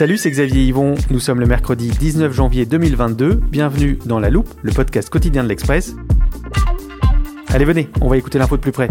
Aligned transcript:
Salut, 0.00 0.16
c'est 0.16 0.30
Xavier 0.30 0.62
Yvon. 0.62 0.94
Nous 1.10 1.20
sommes 1.20 1.40
le 1.40 1.46
mercredi 1.46 1.90
19 1.90 2.32
janvier 2.32 2.64
2022. 2.64 3.34
Bienvenue 3.34 3.98
dans 4.06 4.18
La 4.18 4.30
Loupe, 4.30 4.48
le 4.62 4.72
podcast 4.72 5.10
quotidien 5.10 5.42
de 5.44 5.48
l'Express. 5.50 5.94
Allez, 7.48 7.66
venez, 7.66 7.90
on 8.00 8.08
va 8.08 8.16
écouter 8.16 8.38
l'info 8.38 8.56
de 8.56 8.62
plus 8.62 8.72
près. 8.72 8.88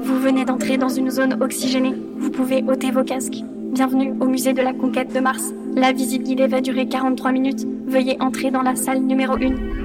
Vous 0.00 0.18
venez 0.18 0.46
d'entrer 0.46 0.78
dans 0.78 0.88
une 0.88 1.10
zone 1.10 1.36
oxygénée. 1.42 1.92
Vous 2.16 2.30
pouvez 2.30 2.64
ôter 2.66 2.90
vos 2.90 3.04
casques. 3.04 3.42
Bienvenue 3.74 4.14
au 4.20 4.26
musée 4.26 4.54
de 4.54 4.62
la 4.62 4.72
conquête 4.72 5.12
de 5.12 5.20
Mars. 5.20 5.52
La 5.74 5.92
visite 5.92 6.22
guidée 6.22 6.46
va 6.46 6.62
durer 6.62 6.88
43 6.88 7.30
minutes. 7.32 7.66
Veuillez 7.86 8.16
entrer 8.20 8.50
dans 8.50 8.62
la 8.62 8.74
salle 8.74 9.02
numéro 9.02 9.34
1. 9.34 9.75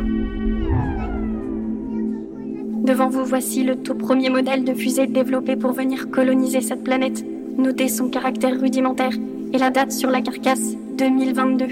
Devant 2.84 3.10
vous, 3.10 3.24
voici 3.24 3.64
le 3.64 3.76
tout 3.76 3.94
premier 3.94 4.30
modèle 4.32 4.64
de 4.64 4.74
fusée 4.74 5.06
développé 5.06 5.56
pour 5.56 5.72
venir 5.72 6.10
coloniser 6.10 6.62
cette 6.62 6.84
planète. 6.84 7.24
Notez 7.58 7.88
son 7.88 8.10
caractère 8.10 8.60
rudimentaire 8.60 9.12
et 9.54 9.58
la 9.60 9.70
date 9.70 9.92
sur 9.92 10.10
la 10.10 10.22
carcasse 10.22 10.76
2022. 10.98 11.68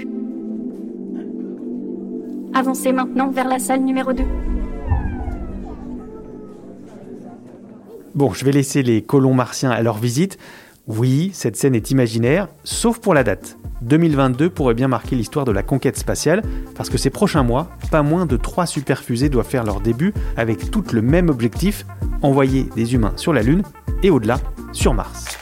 Avancez 2.54 2.92
maintenant 2.92 3.30
vers 3.30 3.48
la 3.48 3.58
salle 3.58 3.80
numéro 3.80 4.12
2. 4.12 4.22
Bon, 8.14 8.32
je 8.32 8.44
vais 8.44 8.52
laisser 8.52 8.84
les 8.84 9.02
colons 9.02 9.34
martiens 9.34 9.70
à 9.70 9.82
leur 9.82 9.98
visite. 9.98 10.38
Oui, 10.86 11.30
cette 11.32 11.56
scène 11.56 11.74
est 11.74 11.90
imaginaire, 11.90 12.46
sauf 12.62 13.00
pour 13.00 13.14
la 13.14 13.24
date. 13.24 13.59
2022 13.82 14.50
pourrait 14.50 14.74
bien 14.74 14.88
marquer 14.88 15.16
l'histoire 15.16 15.44
de 15.44 15.52
la 15.52 15.62
conquête 15.62 15.96
spatiale, 15.96 16.42
parce 16.74 16.90
que 16.90 16.98
ces 16.98 17.10
prochains 17.10 17.42
mois, 17.42 17.68
pas 17.90 18.02
moins 18.02 18.26
de 18.26 18.36
trois 18.36 18.66
superfusées 18.66 19.28
doivent 19.28 19.48
faire 19.48 19.64
leur 19.64 19.80
début 19.80 20.12
avec 20.36 20.70
toutes 20.70 20.92
le 20.92 21.02
même 21.02 21.28
objectif, 21.28 21.86
envoyer 22.22 22.68
des 22.76 22.94
humains 22.94 23.12
sur 23.16 23.32
la 23.32 23.42
Lune 23.42 23.62
et 24.02 24.10
au-delà, 24.10 24.38
sur 24.72 24.94
Mars. 24.94 25.38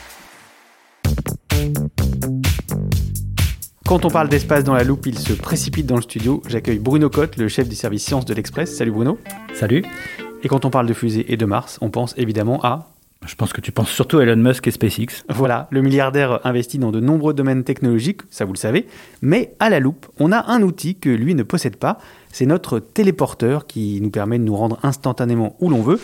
Quand 3.87 4.05
on 4.05 4.11
parle 4.11 4.29
d'espace 4.29 4.65
dans 4.65 4.75
la 4.75 4.85
loupe, 4.85 5.07
il 5.07 5.19
se 5.19 5.33
précipite 5.33 5.87
dans 5.87 5.97
le 5.97 6.03
studio. 6.03 6.43
J'accueille 6.47 6.79
Bruno 6.79 7.09
Cotte, 7.09 7.39
le 7.39 7.49
chef 7.49 7.69
du 7.69 7.75
service 7.75 8.05
sciences 8.05 8.27
de 8.27 8.35
l'Express. 8.35 8.77
Salut 8.77 8.91
Bruno. 8.91 9.19
Salut. 9.55 9.83
Et 10.43 10.49
quand 10.49 10.67
on 10.67 10.71
parle 10.71 10.87
de 10.87 10.93
fusée 10.93 11.33
et 11.33 11.39
de 11.39 11.47
Mars, 11.47 11.79
on 11.81 11.89
pense 11.89 12.13
évidemment 12.19 12.61
à 12.63 12.91
Je 13.27 13.35
pense 13.35 13.53
que 13.53 13.61
tu 13.61 13.73
penses 13.73 13.91
surtout 13.91 14.19
à 14.19 14.23
Elon 14.23 14.37
Musk 14.37 14.67
et 14.69 14.71
SpaceX. 14.71 15.25
Voilà, 15.29 15.67
le 15.71 15.83
milliardaire 15.83 16.41
investit 16.47 16.79
dans 16.79 16.93
de 16.93 17.01
nombreux 17.01 17.35
domaines 17.35 17.65
technologiques, 17.65 18.23
ça 18.31 18.45
vous 18.45 18.53
le 18.53 18.59
savez, 18.59 18.87
mais 19.23 19.55
à 19.59 19.71
la 19.71 19.81
loupe, 19.81 20.07
on 20.19 20.31
a 20.31 20.51
un 20.51 20.63
outil 20.63 20.95
que 20.95 21.11
lui 21.11 21.35
ne 21.35 21.43
possède 21.43 21.77
pas, 21.77 21.99
c'est 22.33 22.47
notre 22.47 22.79
téléporteur 22.79 23.67
qui 23.67 24.01
nous 24.01 24.11
permet 24.11 24.39
de 24.39 24.45
nous 24.45 24.55
rendre 24.55 24.79
instantanément 24.85 25.57
où 25.61 25.69
l'on 25.69 25.83
veut. 25.83 26.01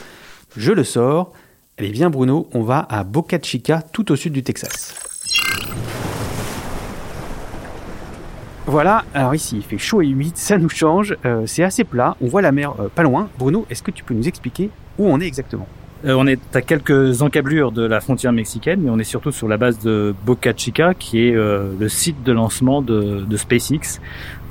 Je 0.56 0.72
le 0.72 0.84
sors. 0.84 1.32
Allez, 1.78 1.92
viens 1.92 2.10
Bruno, 2.10 2.48
on 2.52 2.62
va 2.62 2.86
à 2.88 3.04
Boca 3.04 3.38
Chica, 3.41 3.81
tout 3.81 4.10
au 4.12 4.16
sud 4.16 4.32
du 4.32 4.42
Texas. 4.42 4.94
Voilà, 8.66 9.04
alors 9.14 9.34
ici 9.34 9.56
il 9.56 9.62
fait 9.62 9.78
chaud 9.78 10.02
et 10.02 10.06
humide, 10.06 10.36
ça 10.36 10.56
nous 10.58 10.70
change, 10.70 11.16
euh, 11.25 11.46
c'est 11.46 11.62
assez 11.62 11.84
plat, 11.84 12.16
on 12.20 12.28
voit 12.28 12.42
la 12.42 12.50
mer 12.50 12.75
euh, 12.81 12.88
pas 12.88 13.02
loin. 13.02 13.28
Bruno, 13.38 13.66
est-ce 13.70 13.82
que 13.82 13.91
tu 13.91 14.02
peux 14.02 14.14
nous 14.14 14.26
expliquer 14.26 14.70
où 14.98 15.06
on 15.06 15.20
est 15.20 15.26
exactement? 15.26 15.69
On 16.12 16.26
est 16.26 16.54
à 16.54 16.60
quelques 16.60 17.22
encablures 17.22 17.72
de 17.72 17.82
la 17.82 18.00
frontière 18.00 18.32
mexicaine, 18.32 18.81
mais 18.82 18.91
on 18.91 18.98
est 18.98 19.04
surtout 19.04 19.32
sur 19.32 19.48
la 19.48 19.56
base 19.56 19.78
de 19.78 20.15
Boca 20.26 20.53
Chica, 20.54 20.92
qui 20.92 21.26
est 21.26 21.34
euh, 21.34 21.72
le 21.78 21.88
site 21.88 22.22
de 22.22 22.32
lancement 22.32 22.82
de, 22.82 23.25
SpaceX, 23.37 24.00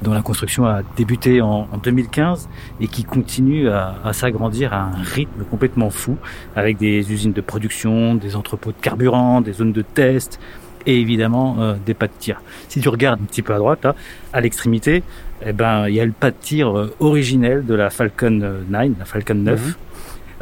dont 0.01 0.13
la 0.13 0.21
construction 0.21 0.65
a 0.65 0.81
débuté 0.97 1.41
en, 1.41 1.67
en 1.71 1.77
2015 1.77 2.49
et 2.81 2.87
qui 2.87 3.03
continue 3.03 3.69
à, 3.69 4.11
s'agrandir 4.13 4.73
à 4.73 4.83
un 4.83 5.01
rythme 5.03 5.43
complètement 5.49 5.89
fou, 5.89 6.17
avec 6.55 6.77
des 6.77 7.11
usines 7.11 7.33
de 7.33 7.41
production, 7.41 8.15
des 8.15 8.35
entrepôts 8.35 8.71
de 8.71 8.81
carburant, 8.81 9.41
des 9.41 9.53
zones 9.53 9.73
de 9.73 9.83
test 9.83 10.39
et 10.85 10.99
évidemment 10.99 11.57
euh, 11.59 11.75
des 11.85 11.93
pas 11.93 12.07
de 12.07 12.13
tir. 12.17 12.41
Si 12.67 12.81
tu 12.81 12.89
regardes 12.89 13.21
un 13.21 13.25
petit 13.25 13.41
peu 13.41 13.53
à 13.53 13.57
droite, 13.57 13.83
là, 13.83 13.95
à 14.33 14.41
l'extrémité, 14.41 15.03
eh 15.45 15.53
ben 15.53 15.87
il 15.87 15.93
y 15.93 15.99
a 15.99 16.05
le 16.05 16.11
pas 16.11 16.31
de 16.31 16.35
tir 16.39 16.77
euh, 16.77 16.93
originel 16.99 17.65
de 17.65 17.75
la 17.75 17.89
Falcon 17.89 18.63
9, 18.67 18.91
la 18.99 19.05
Falcon 19.05 19.35
9. 19.35 19.77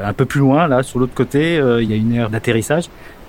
Un 0.04 0.14
peu 0.14 0.26
plus 0.26 0.40
loin, 0.40 0.68
là, 0.68 0.84
sur 0.84 1.00
l'autre 1.00 1.14
côté, 1.14 1.58
euh, 1.58 1.82
il 1.82 1.90
y 1.90 1.94
a 1.94 1.96
une 1.96 2.14
aire 2.14 2.30
d'atterrissage, 2.30 2.86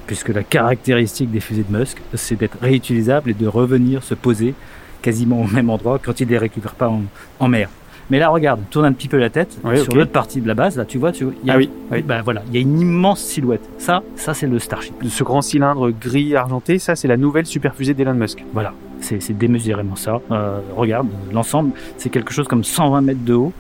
puisque 0.07 0.29
la 0.29 0.43
caractéristique 0.43 1.31
des 1.31 1.41
fusées 1.41 1.65
de 1.69 1.77
Musk, 1.77 1.99
c'est 2.15 2.37
d'être 2.37 2.59
réutilisables 2.61 3.31
et 3.31 3.35
de 3.35 3.47
revenir 3.47 4.03
se 4.03 4.15
poser 4.15 4.55
quasiment 5.01 5.41
au 5.43 5.47
même 5.47 5.71
endroit 5.71 5.99
quand 6.03 6.21
il 6.21 6.29
les 6.29 6.39
récupère 6.39 6.75
pas 6.75 6.89
en, 6.89 7.03
en 7.41 7.49
mer. 7.49 7.69
Mais 8.11 8.19
là, 8.19 8.29
regarde, 8.29 8.61
tourne 8.71 8.85
un 8.85 8.93
petit 8.93 9.09
peu 9.09 9.17
la 9.17 9.31
tête 9.31 9.57
Oui, 9.65 9.79
sur 9.79 9.95
l'autre 9.95 10.11
partie 10.11 10.41
de 10.41 10.47
la 10.49 10.55
base. 10.55 10.77
Là, 10.77 10.85
tu 10.85 10.99
vois, 10.99 11.13
tu 11.13 11.25
vois, 11.25 11.33
il 11.43 11.47
y 11.47 11.51
a, 11.51 11.55
Ah 11.55 11.57
oui, 11.57 11.71
oui. 11.91 12.03
ben 12.03 12.21
voilà, 12.21 12.43
il 12.49 12.55
y 12.55 12.59
a 12.59 12.61
une 12.61 12.79
immense 12.79 13.21
silhouette. 13.23 13.63
Ça, 13.79 14.03
ça 14.17 14.35
c'est 14.35 14.47
le 14.47 14.59
Starship. 14.59 14.95
Ce 15.09 15.25
grand 15.25 15.41
cylindre 15.41 15.91
gris 15.91 16.35
argenté, 16.37 16.79
ça 16.79 16.95
c'est 16.95 17.09
la 17.09 17.17
nouvelle 17.17 17.47
superfusée 17.47 17.95
d'Elon 17.95 18.15
Musk. 18.15 18.45
Voilà, 18.53 18.75
c'est 19.01 19.23
c'est 19.23 19.33
démesurément 19.39 19.97
ça. 19.97 20.21
Euh, 20.31 20.59
regarde, 20.77 21.09
l'ensemble, 21.33 21.71
c'est 21.97 22.11
quelque 22.11 22.33
chose 22.33 22.49
comme 22.49 22.65
120 22.65 23.01
mètres 23.01 23.25
de 23.25 23.35
haut. 23.35 23.53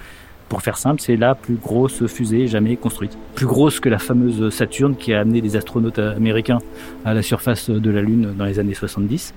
Pour 0.52 0.60
faire 0.60 0.76
simple, 0.76 1.00
c'est 1.00 1.16
la 1.16 1.34
plus 1.34 1.54
grosse 1.54 2.06
fusée 2.08 2.46
jamais 2.46 2.76
construite. 2.76 3.16
Plus 3.34 3.46
grosse 3.46 3.80
que 3.80 3.88
la 3.88 3.98
fameuse 3.98 4.54
Saturne 4.54 4.96
qui 4.96 5.14
a 5.14 5.20
amené 5.20 5.40
des 5.40 5.56
astronautes 5.56 5.98
américains 5.98 6.58
à 7.06 7.14
la 7.14 7.22
surface 7.22 7.70
de 7.70 7.90
la 7.90 8.02
Lune 8.02 8.34
dans 8.36 8.44
les 8.44 8.58
années 8.58 8.74
70. 8.74 9.32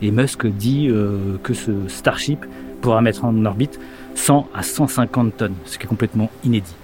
Et 0.00 0.12
Musk 0.12 0.46
dit 0.46 0.86
euh, 0.88 1.38
que 1.42 1.54
ce 1.54 1.72
Starship 1.88 2.46
pourra 2.82 3.00
mettre 3.00 3.24
en 3.24 3.44
orbite 3.44 3.80
100 4.14 4.48
à 4.54 4.62
150 4.62 5.38
tonnes, 5.38 5.54
ce 5.64 5.76
qui 5.76 5.86
est 5.86 5.88
complètement 5.88 6.30
inédit. 6.44 6.76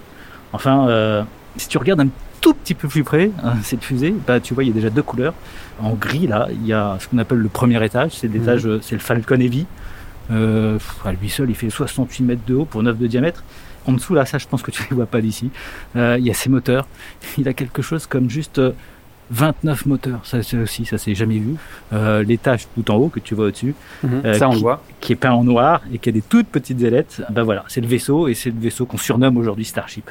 Enfin, 0.51 0.89
euh, 0.89 1.23
si 1.55 1.69
tu 1.69 1.77
regardes 1.77 2.01
un 2.01 2.09
tout 2.41 2.53
petit 2.53 2.73
peu 2.73 2.89
plus 2.89 3.05
près 3.05 3.31
hein, 3.41 3.53
cette 3.63 3.85
fusée, 3.85 4.13
bah, 4.27 4.41
tu 4.41 4.53
vois, 4.53 4.65
il 4.65 4.67
y 4.67 4.71
a 4.71 4.75
déjà 4.75 4.89
deux 4.89 5.01
couleurs. 5.01 5.33
En 5.81 5.93
gris, 5.93 6.27
là, 6.27 6.49
il 6.51 6.67
y 6.67 6.73
a 6.73 6.97
ce 6.99 7.07
qu'on 7.07 7.19
appelle 7.19 7.37
le 7.37 7.47
premier 7.47 7.81
étage, 7.85 8.11
c'est 8.15 8.27
l'étage, 8.27 8.67
euh, 8.67 8.79
c'est 8.81 8.95
le 8.95 9.01
Falcon 9.01 9.39
Heavy. 9.39 9.65
Euh, 10.31 10.79
à 11.03 11.11
lui 11.11 11.29
seul, 11.29 11.49
il 11.49 11.55
fait 11.55 11.69
68 11.69 12.23
mètres 12.23 12.41
de 12.47 12.55
haut 12.55 12.65
pour 12.65 12.83
9 12.83 12.97
de 12.97 13.07
diamètre. 13.07 13.43
En 13.87 13.93
dessous, 13.93 14.13
là, 14.13 14.25
ça, 14.25 14.37
je 14.37 14.47
pense 14.47 14.61
que 14.61 14.71
tu 14.71 14.83
ne 14.83 14.89
les 14.89 14.95
vois 14.95 15.05
pas 15.07 15.21
d'ici. 15.21 15.49
Euh, 15.95 16.17
il 16.19 16.25
y 16.25 16.29
a 16.31 16.33
ses 16.33 16.49
moteurs. 16.49 16.87
Il 17.37 17.47
a 17.47 17.53
quelque 17.53 17.81
chose 17.81 18.05
comme 18.05 18.29
juste 18.29 18.59
euh, 18.59 18.71
29 19.31 19.85
moteurs. 19.85 20.19
Ça, 20.23 20.43
c'est 20.43 20.57
aussi, 20.57 20.85
ça 20.85 20.97
s'est 20.97 21.15
jamais 21.15 21.39
vu. 21.39 21.55
Euh, 21.93 22.21
L'étage 22.21 22.67
tout 22.75 22.91
en 22.91 22.95
haut 22.95 23.07
que 23.09 23.19
tu 23.19 23.33
vois 23.33 23.45
au-dessus, 23.45 23.73
Euh, 24.03 24.37
ça 24.37 24.47
on 24.49 24.51
le 24.51 24.57
qui- 24.57 24.61
voit. 24.61 24.83
qui 24.99 25.13
est 25.13 25.15
peint 25.15 25.31
en 25.31 25.43
noir 25.43 25.81
et 25.93 25.99
qui 25.99 26.09
a 26.09 26.11
des 26.11 26.21
toutes 26.21 26.47
petites 26.47 26.81
ailettes. 26.81 27.21
Ben 27.29 27.43
voilà, 27.43 27.63
c'est 27.69 27.79
le 27.81 27.87
vaisseau 27.87 28.27
et 28.27 28.33
c'est 28.33 28.49
le 28.51 28.59
vaisseau 28.59 28.85
qu'on 28.85 28.97
surnomme 28.97 29.37
aujourd'hui 29.37 29.65
Starship. 29.65 30.09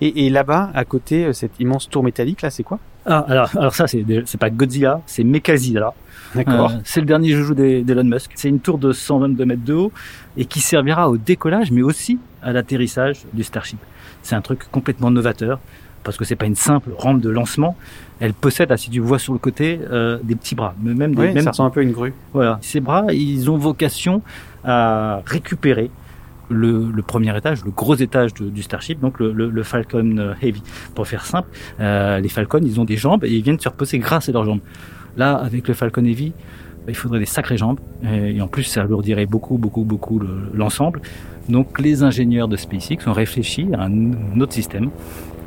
Et, 0.00 0.26
et 0.26 0.30
là-bas, 0.30 0.70
à 0.74 0.84
côté, 0.84 1.26
euh, 1.26 1.32
cette 1.32 1.58
immense 1.60 1.88
tour 1.88 2.02
métallique, 2.02 2.42
là, 2.42 2.50
c'est 2.50 2.62
quoi? 2.62 2.78
Ah, 3.06 3.24
alors, 3.28 3.50
alors 3.56 3.74
ça, 3.74 3.86
c'est 3.86 4.04
pas 4.38 4.50
Godzilla, 4.50 5.00
c'est 5.06 5.24
Mechagodzilla. 5.24 5.94
D'accord. 6.34 6.70
Euh, 6.70 6.74
c'est 6.84 7.00
le 7.00 7.06
dernier 7.06 7.30
joujou 7.32 7.54
d'Elon 7.54 8.04
Musk. 8.04 8.30
C'est 8.34 8.48
une 8.50 8.60
tour 8.60 8.78
de 8.78 8.92
122 8.92 9.44
mètres 9.46 9.64
de 9.64 9.72
haut 9.74 9.92
et 10.36 10.44
qui 10.44 10.60
servira 10.60 11.08
au 11.10 11.16
décollage, 11.16 11.70
mais 11.72 11.82
aussi 11.82 12.18
à 12.42 12.52
l'atterrissage 12.52 13.24
du 13.32 13.42
Starship. 13.42 13.78
C'est 14.22 14.34
un 14.34 14.40
truc 14.42 14.60
complètement 14.70 15.10
novateur. 15.10 15.58
parce 16.02 16.16
que 16.16 16.24
c'est 16.24 16.34
pas 16.36 16.46
une 16.46 16.54
simple 16.56 16.90
rampe 16.96 17.20
de 17.20 17.28
lancement. 17.28 17.76
Elle 18.20 18.32
possède, 18.32 18.74
si 18.78 18.88
tu 18.88 19.00
vois 19.00 19.18
sur 19.18 19.34
le 19.34 19.38
côté, 19.38 19.78
euh, 19.92 20.18
des 20.22 20.34
petits 20.34 20.54
bras, 20.54 20.74
même 20.82 21.14
des, 21.14 21.20
Oui, 21.20 21.34
même 21.34 21.44
ça 21.44 21.50
ressemble 21.50 21.66
un 21.68 21.70
peu 21.72 21.80
à 21.80 21.82
une 21.82 21.92
grue. 21.92 22.14
voilà, 22.32 22.58
ces 22.62 22.80
bras, 22.80 23.04
ils 23.12 23.50
ont 23.50 23.58
vocation 23.58 24.22
à 24.64 25.20
récupérer 25.26 25.90
le, 26.48 26.90
le 26.90 27.02
premier 27.02 27.36
étage, 27.36 27.62
le 27.66 27.70
gros 27.70 27.94
étage 27.96 28.32
de- 28.32 28.48
du 28.48 28.62
Starship, 28.62 28.98
donc 28.98 29.20
le, 29.20 29.30
le- 29.32 29.50
le 29.50 29.62
Falcon 29.62 30.16
euh, 30.16 30.32
Heavy. 30.40 30.62
Pour 30.94 31.06
faire 31.06 31.26
simple, 31.26 31.48
euh, 31.80 32.18
les 32.18 32.30
Falcons, 32.30 32.60
ils 32.62 32.80
ont 32.80 32.86
des 32.86 32.96
jambes 32.96 33.22
et 33.24 33.30
ils 33.36 33.42
viennent 33.42 33.60
se 33.60 33.68
reposer 33.68 33.98
grâce 33.98 34.28
à 34.30 34.32
leurs 34.32 34.46
jambes. 34.46 34.60
Là, 35.18 35.34
avec 35.36 35.68
le 35.68 35.74
Falcon 35.74 36.04
Heavy, 36.06 36.32
il 36.88 36.94
faudrait 36.94 37.18
des 37.18 37.26
sacrées 37.26 37.56
jambes 37.56 37.78
et, 38.02 38.40
en 38.40 38.48
plus, 38.48 38.64
ça 38.64 38.82
alourdirait 38.82 39.26
beaucoup, 39.26 39.58
beaucoup, 39.58 39.84
beaucoup 39.84 40.18
le- 40.18 40.50
l'ensemble. 40.54 41.00
Donc, 41.48 41.78
les 41.78 42.02
ingénieurs 42.02 42.48
de 42.48 42.56
SpaceX 42.56 43.06
ont 43.06 43.12
réfléchi 43.12 43.68
à 43.74 43.84
un, 43.84 44.40
autre 44.40 44.52
système. 44.52 44.90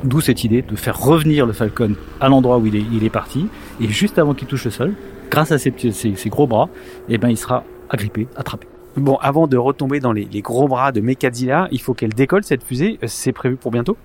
D'où 0.04 0.20
cette 0.20 0.44
idée 0.44 0.62
de 0.62 0.76
faire 0.76 0.98
revenir 1.00 1.46
le 1.46 1.52
Falcon 1.52 1.94
à 2.20 2.28
l'endroit 2.28 2.58
où 2.58 2.66
il 2.66 3.04
est, 3.04 3.10
parti 3.10 3.46
et 3.80 3.88
juste 3.88 4.18
avant 4.18 4.34
qu'il 4.34 4.46
touche 4.46 4.66
le 4.66 4.70
sol, 4.70 4.92
grâce 5.30 5.50
à 5.50 5.58
ses, 5.58 5.72
gros 6.26 6.46
bras, 6.46 6.68
eh 7.08 7.16
ben, 7.16 7.28
il 7.28 7.38
sera 7.38 7.64
agrippé, 7.88 8.28
attrapé. 8.36 8.66
Bon, 8.96 9.16
avant 9.16 9.46
de 9.46 9.56
retomber 9.56 10.00
dans 10.00 10.12
les, 10.12 10.28
les 10.30 10.40
gros 10.42 10.68
bras 10.68 10.92
de 10.92 11.00
Mekadzilla, 11.00 11.68
il 11.72 11.80
faut 11.80 11.94
qu'elle 11.94 12.12
décolle 12.14 12.44
cette 12.44 12.62
fusée. 12.62 12.98
Euh, 13.02 13.06
C'est 13.08 13.32
prévu 13.32 13.56
pour 13.56 13.72
bientôt? 13.72 13.96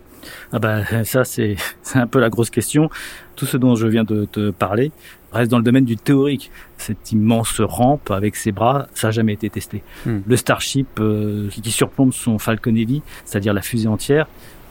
Ah 0.51 0.60
bah 0.60 0.83
ça 1.04 1.24
c'est 1.25 1.57
un 1.94 2.07
peu 2.07 2.19
la 2.19 2.30
grosse 2.30 2.50
question. 2.50 2.89
Tout 3.36 3.45
ce 3.45 3.57
dont 3.57 3.75
je 3.75 3.88
viens 3.88 4.04
de 4.04 4.25
te 4.25 4.51
parler 4.51 4.92
reste 5.31 5.51
dans 5.51 5.57
le 5.57 5.63
domaine 5.63 5.86
du 5.86 5.98
théorique. 5.98 6.51
Cette 6.77 7.12
immense 7.12 7.60
rampe 7.62 8.12
avec 8.12 8.36
ses 8.36 8.51
bras, 8.51 8.88
ça 8.94 9.07
n'a 9.07 9.12
jamais 9.12 9.33
été 9.33 9.50
testé. 9.50 9.83
Hmm. 10.06 10.19
Le 10.25 10.36
Starship 10.36 10.88
euh, 11.00 11.50
qui 11.50 11.71
surplombe 11.71 12.13
son 12.13 12.39
Falcon 12.39 12.75
Heavy, 12.75 13.01
c'est-à-dire 13.25 13.54
la 13.54 13.62
fusée 13.62 13.88
entière, 13.88 14.27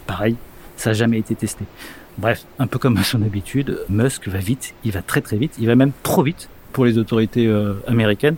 pareil, 0.07 0.37
ça 0.77 0.91
n'a 0.91 0.95
jamais 0.95 1.19
été 1.19 1.35
testé. 1.35 1.65
Bref, 2.19 2.45
un 2.59 2.67
peu 2.67 2.79
comme 2.79 2.97
à 2.97 3.05
son 3.05 3.23
habitude, 3.23 3.79
Musk 3.89 4.27
va 4.29 4.39
vite, 4.39 4.75
il 4.85 4.91
va 4.91 5.03
très 5.03 5.21
très 5.21 5.37
vite, 5.37 5.55
il 5.61 5.67
va 5.67 5.77
même 5.77 5.93
trop 6.03 6.23
vite 6.23 6.49
pour 6.73 6.85
les 6.85 6.99
autorités 6.99 7.47
euh, 7.47 7.75
américaines, 7.87 8.37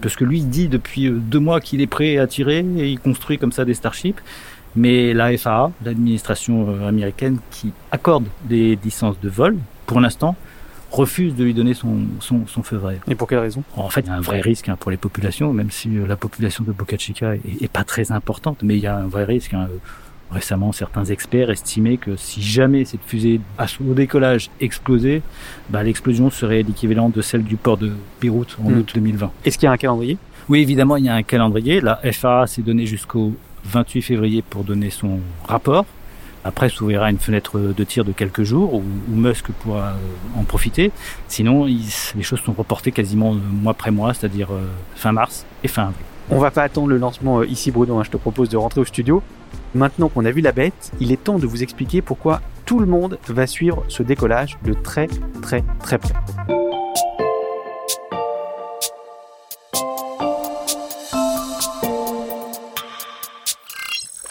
parce 0.00 0.16
que 0.16 0.24
lui 0.24 0.38
il 0.38 0.48
dit 0.48 0.66
depuis 0.66 1.06
euh, 1.06 1.12
deux 1.12 1.38
mois 1.38 1.60
qu'il 1.60 1.80
est 1.80 1.86
prêt 1.86 2.18
à 2.18 2.26
tirer 2.26 2.64
et 2.76 2.88
il 2.88 2.98
construit 2.98 3.38
comme 3.38 3.52
ça 3.52 3.64
des 3.64 3.74
Starships. 3.74 4.20
Mais 4.76 5.12
la 5.12 5.36
FAA, 5.36 5.70
l'administration 5.84 6.66
euh, 6.70 6.88
américaine 6.88 7.38
qui 7.50 7.72
accorde 7.90 8.24
des 8.44 8.78
licences 8.82 9.20
de 9.20 9.28
vol, 9.28 9.56
pour 9.86 10.00
l'instant, 10.00 10.34
refuse 10.90 11.34
de 11.34 11.44
lui 11.44 11.54
donner 11.54 11.74
son, 11.74 11.98
son, 12.20 12.46
son 12.46 12.62
feu 12.62 12.76
vert. 12.76 13.00
Et 13.08 13.14
pour 13.14 13.26
quelle 13.28 13.38
raison? 13.38 13.62
En 13.76 13.88
fait, 13.90 14.00
il 14.02 14.06
y 14.08 14.10
a 14.10 14.14
un 14.14 14.20
vrai 14.20 14.40
risque 14.40 14.68
hein, 14.68 14.76
pour 14.78 14.90
les 14.90 14.96
populations, 14.96 15.52
même 15.52 15.70
si 15.70 15.96
euh, 15.96 16.06
la 16.06 16.16
population 16.16 16.64
de 16.64 16.72
Boca 16.72 16.96
Chica 16.98 17.34
est, 17.34 17.40
est 17.62 17.70
pas 17.72 17.84
très 17.84 18.12
importante, 18.12 18.58
mais 18.62 18.76
il 18.76 18.82
y 18.82 18.86
a 18.86 18.96
un 18.96 19.06
vrai 19.06 19.24
risque. 19.24 19.54
hein. 19.54 19.68
Récemment, 20.30 20.72
certains 20.72 21.04
experts 21.04 21.50
estimaient 21.50 21.98
que 21.98 22.16
si 22.16 22.40
jamais 22.40 22.86
cette 22.86 23.02
fusée 23.04 23.38
à 23.58 23.68
son- 23.68 23.84
au 23.84 23.92
décollage 23.92 24.48
explosait, 24.62 25.20
bah, 25.68 25.82
l'explosion 25.82 26.30
serait 26.30 26.62
l'équivalent 26.62 27.10
de 27.10 27.20
celle 27.20 27.42
du 27.44 27.56
port 27.56 27.76
de 27.76 27.92
Beyrouth 28.18 28.56
en 28.64 28.70
Hmm. 28.70 28.78
août 28.78 28.90
2020. 28.94 29.30
Est-ce 29.44 29.58
qu'il 29.58 29.66
y 29.66 29.68
a 29.68 29.72
un 29.72 29.76
calendrier? 29.76 30.16
Oui, 30.48 30.60
évidemment, 30.62 30.96
il 30.96 31.04
y 31.04 31.10
a 31.10 31.14
un 31.14 31.22
calendrier. 31.22 31.82
La 31.82 32.00
FAA 32.02 32.46
s'est 32.46 32.62
donné 32.62 32.86
jusqu'au 32.86 33.34
28 33.64 34.02
février 34.02 34.42
pour 34.42 34.64
donner 34.64 34.90
son 34.90 35.20
rapport. 35.46 35.84
Après 36.44 36.68
s'ouvrira 36.68 37.10
une 37.10 37.18
fenêtre 37.18 37.58
de 37.58 37.84
tir 37.84 38.04
de 38.04 38.12
quelques 38.12 38.42
jours 38.42 38.74
où, 38.74 38.82
Musk 39.08 39.52
pourra 39.60 39.90
euh, 39.90 40.40
en 40.40 40.42
profiter. 40.42 40.90
Sinon, 41.28 41.66
les 41.66 42.22
choses 42.22 42.40
sont 42.40 42.52
reportées 42.52 42.90
quasiment 42.90 43.34
euh, 43.34 43.38
mois 43.50 43.72
après 43.72 43.92
mois, 43.92 44.12
c'est-à-dire 44.12 44.48
euh, 44.52 44.66
fin 44.96 45.12
mars 45.12 45.46
et 45.62 45.68
fin 45.68 45.82
avril. 45.82 46.04
On 46.30 46.38
va 46.38 46.50
pas 46.50 46.62
attendre 46.62 46.88
le 46.88 46.98
lancement 46.98 47.42
ici, 47.42 47.70
Bruno. 47.70 47.98
hein. 47.98 48.02
Je 48.04 48.10
te 48.10 48.16
propose 48.16 48.48
de 48.48 48.56
rentrer 48.56 48.80
au 48.80 48.84
studio. 48.84 49.22
Maintenant 49.74 50.08
qu'on 50.08 50.24
a 50.24 50.30
vu 50.30 50.40
la 50.40 50.52
bête, 50.52 50.92
il 51.00 51.12
est 51.12 51.22
temps 51.22 51.38
de 51.38 51.46
vous 51.46 51.62
expliquer 51.62 52.02
pourquoi 52.02 52.40
tout 52.66 52.80
le 52.80 52.86
monde 52.86 53.18
va 53.28 53.46
suivre 53.46 53.84
ce 53.88 54.02
décollage 54.02 54.58
de 54.64 54.72
très, 54.72 55.08
très, 55.42 55.62
très 55.80 55.98
près. 55.98 56.14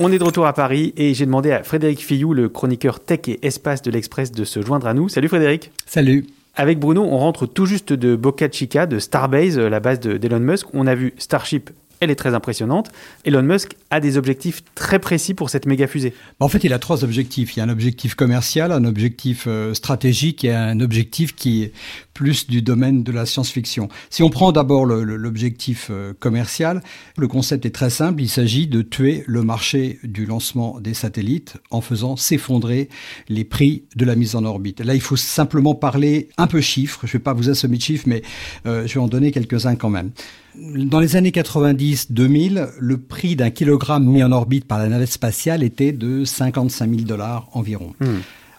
On 0.04 0.12
est 0.12 0.18
de 0.18 0.24
retour 0.24 0.48
à 0.48 0.54
Paris 0.54 0.94
et 0.98 1.14
j'ai 1.14 1.26
demandé 1.28 1.52
à 1.52 1.62
Frédéric 1.64 2.00
Fillou, 2.00 2.34
le 2.34 2.50
chroniqueur 2.50 3.00
tech 3.00 3.20
et 3.28 3.46
espace 3.46 3.84
de 3.84 3.92
l'Express, 3.92 4.32
de 4.32 4.44
se 4.44 4.60
joindre 4.62 4.88
à 4.88 4.96
nous. 4.96 5.10
Salut 5.10 5.28
Frédéric 5.28 5.72
Salut. 5.86 6.26
Avec 6.56 6.80
Bruno, 6.80 7.04
on 7.04 7.18
rentre 7.18 7.46
tout 7.46 7.66
juste 7.68 7.94
de 7.94 8.16
Boca 8.16 8.50
Chica, 8.52 8.88
de 8.88 8.98
Starbase, 9.00 9.60
la 9.60 9.80
base 9.80 10.00
de- 10.00 10.18
d'Elon 10.18 10.40
Musk. 10.40 10.68
On 10.74 10.88
a 10.88 10.96
vu 10.96 11.14
Starship, 11.18 11.70
elle 12.02 12.10
est 12.10 12.16
très 12.16 12.34
impressionnante. 12.34 12.92
Elon 13.26 13.44
Musk 13.44 13.78
a 13.92 14.00
des 14.00 14.18
objectifs 14.18 14.64
très 14.76 15.00
précis 15.00 15.34
pour 15.34 15.50
cette 15.50 15.68
méga 15.68 15.88
fusée. 15.88 16.14
En 16.40 16.50
fait, 16.50 16.64
il 16.64 16.74
a 16.74 16.80
trois 16.80 17.04
objectifs. 17.04 17.56
Il 17.56 17.60
y 17.60 17.62
a 17.62 17.66
un 17.66 17.70
objectif 17.70 18.16
commercial, 18.16 18.72
un 18.72 18.86
objectif 18.86 19.46
euh, 19.48 19.74
stratégique 19.76 20.44
et 20.44 20.52
un 20.52 20.80
objectif 20.80 21.36
qui 21.36 21.64
est 21.64 21.74
plus 22.14 22.48
du 22.48 22.62
domaine 22.62 23.04
de 23.04 23.12
la 23.12 23.26
science-fiction. 23.26 23.88
Si 24.10 24.24
on 24.24 24.30
prend 24.30 24.52
d'abord 24.52 24.86
l'objectif 24.86 25.88
euh, 25.92 26.14
commercial, 26.20 26.82
le 27.18 27.28
concept 27.28 27.66
est 27.66 27.72
très 27.72 27.92
simple. 27.92 28.22
Il 28.22 28.30
s'agit 28.30 28.68
de 28.68 28.82
tuer 28.82 29.24
le 29.28 29.44
marché 29.44 30.00
du 30.04 30.26
lancement 30.26 30.80
des 30.80 30.96
satellites 30.96 31.58
en 31.70 31.82
faisant 31.82 32.16
s'effondrer 32.16 32.90
les 33.30 33.44
prix 33.44 33.84
de 33.96 34.06
la 34.06 34.16
mise 34.16 34.36
en 34.36 34.44
orbite. 34.44 34.82
Là, 34.82 34.96
il 34.96 35.02
faut 35.02 35.16
simplement 35.16 35.76
parler 35.76 36.30
un 36.38 36.48
peu 36.48 36.62
chiffres. 36.62 37.02
Je 37.04 37.10
ne 37.10 37.14
vais 37.14 37.24
pas 37.24 37.34
vous 37.34 37.50
assommer 37.50 37.78
de 37.78 37.84
chiffres, 37.84 38.06
mais 38.08 38.24
euh, 38.66 38.88
je 38.88 38.96
vais 38.96 39.00
en 39.00 39.08
donner 39.08 39.32
quelques-uns 39.32 39.76
quand 39.76 39.90
même. 39.90 40.12
Dans 40.56 41.00
les 41.00 41.16
années 41.16 41.32
90-2000, 41.32 42.70
le 42.78 42.98
prix 42.98 43.36
d'un 43.36 43.50
kilogramme 43.50 44.06
mis 44.06 44.24
en 44.24 44.32
orbite 44.32 44.66
par 44.66 44.80
la 44.80 44.88
navette 44.88 45.12
spatiale 45.12 45.64
était 45.64 45.94
de 45.94 46.26
55 46.26 46.90
000 46.90 47.02
dollars 47.04 47.48
environ. 47.54 47.94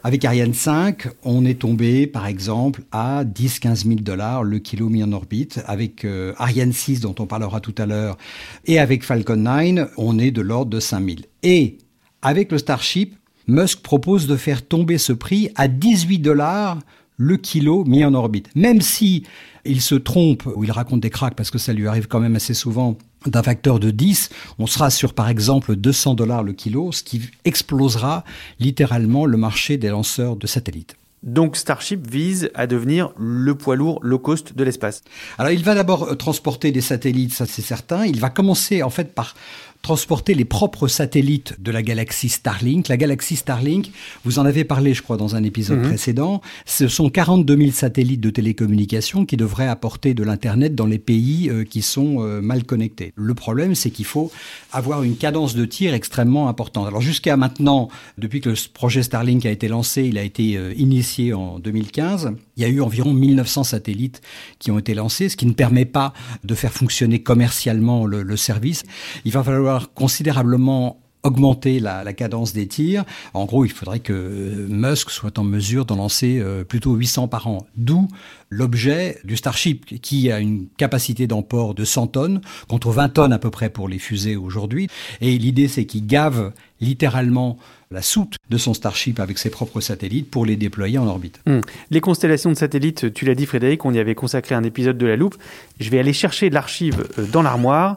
Avec 0.04 0.24
Ariane 0.24 0.54
5, 0.54 1.06
on 1.22 1.44
est 1.44 1.60
tombé, 1.60 2.08
par 2.08 2.26
exemple, 2.26 2.82
à 2.90 3.24
10-15 3.24 3.86
000 3.86 3.94
dollars 4.00 4.42
le 4.42 4.58
kilo 4.58 4.88
mis 4.88 5.04
en 5.04 5.12
orbite. 5.12 5.60
Avec 5.66 6.04
euh, 6.04 6.32
Ariane 6.38 6.72
6, 6.72 7.00
dont 7.00 7.14
on 7.20 7.26
parlera 7.26 7.60
tout 7.60 7.74
à 7.78 7.86
l'heure, 7.86 8.16
et 8.64 8.80
avec 8.80 9.04
Falcon 9.04 9.36
9, 9.36 9.90
on 9.98 10.18
est 10.18 10.32
de 10.32 10.40
l'ordre 10.40 10.70
de 10.70 10.80
5 10.80 11.04
000. 11.04 11.16
Et 11.44 11.78
avec 12.20 12.50
le 12.50 12.58
Starship, 12.58 13.14
Musk 13.46 13.80
propose 13.82 14.26
de 14.26 14.36
faire 14.36 14.66
tomber 14.66 14.98
ce 14.98 15.12
prix 15.12 15.50
à 15.54 15.68
18 15.68 16.18
dollars 16.18 16.78
le 17.16 17.36
kilo 17.36 17.84
mis 17.84 18.04
en 18.04 18.14
orbite. 18.14 18.48
Même 18.56 18.80
si 18.80 19.24
il 19.64 19.80
se 19.80 19.94
trompe, 19.94 20.46
ou 20.54 20.64
il 20.64 20.70
raconte 20.70 21.00
des 21.00 21.10
cracks, 21.10 21.34
parce 21.34 21.50
que 21.50 21.58
ça 21.58 21.72
lui 21.72 21.86
arrive 21.86 22.08
quand 22.08 22.20
même 22.20 22.36
assez 22.36 22.54
souvent, 22.54 22.96
d'un 23.26 23.42
facteur 23.42 23.78
de 23.78 23.90
10, 23.90 24.30
on 24.58 24.66
sera 24.66 24.90
sur 24.90 25.14
par 25.14 25.28
exemple 25.28 25.76
200 25.76 26.14
dollars 26.14 26.42
le 26.42 26.52
kilo, 26.52 26.92
ce 26.92 27.02
qui 27.02 27.22
explosera 27.44 28.24
littéralement 28.58 29.26
le 29.26 29.36
marché 29.36 29.76
des 29.76 29.88
lanceurs 29.88 30.36
de 30.36 30.46
satellites. 30.46 30.96
Donc 31.22 31.56
Starship 31.56 32.10
vise 32.10 32.50
à 32.54 32.66
devenir 32.66 33.12
le 33.16 33.54
poids 33.54 33.76
lourd 33.76 34.00
low 34.02 34.18
cost 34.18 34.56
de 34.56 34.64
l'espace. 34.64 35.02
Alors 35.38 35.52
il 35.52 35.62
va 35.62 35.76
d'abord 35.76 36.02
euh, 36.02 36.14
transporter 36.16 36.72
des 36.72 36.80
satellites, 36.80 37.32
ça 37.32 37.46
c'est 37.46 37.62
certain. 37.62 38.04
Il 38.06 38.18
va 38.18 38.28
commencer 38.28 38.82
en 38.82 38.90
fait 38.90 39.14
par 39.14 39.36
transporter 39.82 40.34
les 40.34 40.44
propres 40.44 40.86
satellites 40.86 41.60
de 41.60 41.72
la 41.72 41.82
galaxie 41.82 42.28
Starlink. 42.28 42.86
La 42.86 42.96
galaxie 42.96 43.34
Starlink, 43.34 43.90
vous 44.24 44.38
en 44.38 44.46
avez 44.46 44.62
parlé, 44.62 44.94
je 44.94 45.02
crois, 45.02 45.16
dans 45.16 45.34
un 45.34 45.42
épisode 45.42 45.82
précédent. 45.82 46.40
Ce 46.66 46.86
sont 46.86 47.10
42 47.10 47.56
000 47.56 47.70
satellites 47.72 48.20
de 48.20 48.30
télécommunications 48.30 49.26
qui 49.26 49.36
devraient 49.36 49.66
apporter 49.66 50.14
de 50.14 50.22
l'Internet 50.22 50.76
dans 50.76 50.86
les 50.86 51.00
pays 51.00 51.50
euh, 51.50 51.64
qui 51.64 51.82
sont 51.82 52.24
euh, 52.24 52.40
mal 52.40 52.62
connectés. 52.62 53.12
Le 53.16 53.34
problème, 53.34 53.74
c'est 53.74 53.90
qu'il 53.90 54.04
faut 54.04 54.30
avoir 54.72 55.02
une 55.02 55.16
cadence 55.16 55.56
de 55.56 55.64
tir 55.64 55.94
extrêmement 55.94 56.48
importante. 56.48 56.86
Alors 56.86 57.00
jusqu'à 57.00 57.36
maintenant, 57.36 57.88
depuis 58.18 58.40
que 58.40 58.50
le 58.50 58.56
projet 58.72 59.02
Starlink 59.02 59.44
a 59.46 59.50
été 59.50 59.66
lancé, 59.66 60.04
il 60.04 60.16
a 60.16 60.22
été 60.22 60.56
euh, 60.56 60.72
initié 60.76 61.34
en 61.34 61.58
2015, 61.58 62.32
il 62.56 62.62
y 62.62 62.66
a 62.66 62.68
eu 62.68 62.80
environ 62.80 63.12
1900 63.12 63.64
satellites 63.64 64.20
qui 64.60 64.70
ont 64.70 64.78
été 64.78 64.94
lancés, 64.94 65.28
ce 65.28 65.36
qui 65.36 65.46
ne 65.46 65.52
permet 65.52 65.86
pas 65.86 66.12
de 66.44 66.54
faire 66.54 66.72
fonctionner 66.72 67.20
commercialement 67.20 68.06
le, 68.06 68.22
le 68.22 68.36
service. 68.36 68.84
Il 69.24 69.32
va 69.32 69.42
falloir 69.42 69.71
considérablement 69.94 71.02
augmenter 71.22 71.80
la, 71.80 72.12
cadence 72.12 72.52
des 72.52 72.66
tirs. 72.66 73.04
En 73.34 73.44
gros, 73.44 73.64
il 73.64 73.70
faudrait 73.70 74.00
que 74.00 74.66
Musk 74.68 75.10
soit 75.10 75.38
en 75.38 75.44
mesure 75.44 75.84
d'en 75.84 75.96
lancer 75.96 76.38
euh, 76.40 76.64
plutôt 76.64 76.94
800 76.94 77.28
par 77.28 77.46
an. 77.46 77.66
D'où 77.76 78.08
l'objet 78.50 79.18
du 79.24 79.36
Starship, 79.36 80.00
qui 80.02 80.30
a 80.30 80.40
une 80.40 80.66
capacité 80.76 81.26
d'emport 81.26 81.74
de 81.74 81.84
100 81.84 82.08
tonnes, 82.08 82.40
contre 82.68 82.90
20 82.90 83.08
tonnes 83.10 83.32
à 83.32 83.38
peu 83.38 83.50
près 83.50 83.70
pour 83.70 83.88
les 83.88 83.98
fusées 83.98 84.36
aujourd'hui. 84.36 84.88
Et 85.20 85.38
l'idée, 85.38 85.68
c'est 85.68 85.86
qu'il 85.86 86.06
gave 86.06 86.52
littéralement 86.80 87.56
la 87.90 88.02
soute 88.02 88.36
de 88.50 88.58
son 88.58 88.74
Starship 88.74 89.20
avec 89.20 89.38
ses 89.38 89.50
propres 89.50 89.80
satellites 89.80 90.30
pour 90.30 90.44
les 90.44 90.56
déployer 90.56 90.98
en 90.98 91.06
orbite. 91.06 91.40
Mmh. 91.46 91.60
Les 91.90 92.00
constellations 92.00 92.50
de 92.50 92.56
satellites, 92.56 93.12
tu 93.12 93.24
l'as 93.24 93.34
dit 93.34 93.46
Frédéric, 93.46 93.84
on 93.84 93.94
y 93.94 93.98
avait 93.98 94.14
consacré 94.14 94.54
un 94.54 94.64
épisode 94.64 94.98
de 94.98 95.06
la 95.06 95.16
loupe. 95.16 95.36
Je 95.78 95.88
vais 95.90 95.98
aller 95.98 96.12
chercher 96.12 96.50
l'archive 96.50 97.06
dans 97.32 97.42
l'armoire. 97.42 97.96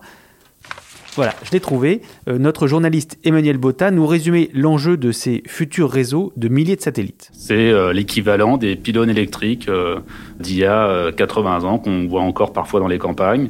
Voilà, 1.15 1.33
je 1.43 1.51
l'ai 1.51 1.61
trouvé. 1.61 2.01
Euh, 2.27 2.37
notre 2.37 2.67
journaliste 2.67 3.17
Emmanuel 3.23 3.57
Botta 3.57 3.89
nous 3.89 4.05
résumait 4.05 4.49
l'enjeu 4.53 4.97
de 4.97 5.13
ces 5.13 5.43
futurs 5.47 5.89
réseaux 5.89 6.33
de 6.35 6.49
milliers 6.49 6.75
de 6.75 6.81
satellites. 6.81 7.31
C'est 7.33 7.69
euh, 7.69 7.93
l'équivalent 7.93 8.57
des 8.57 8.75
pylônes 8.75 9.09
électriques 9.09 9.69
euh, 9.69 9.99
d'il 10.41 10.57
y 10.57 10.65
a 10.65 11.11
80 11.13 11.63
ans 11.63 11.77
qu'on 11.77 12.05
voit 12.07 12.21
encore 12.21 12.51
parfois 12.51 12.81
dans 12.81 12.87
les 12.87 12.97
campagnes. 12.97 13.49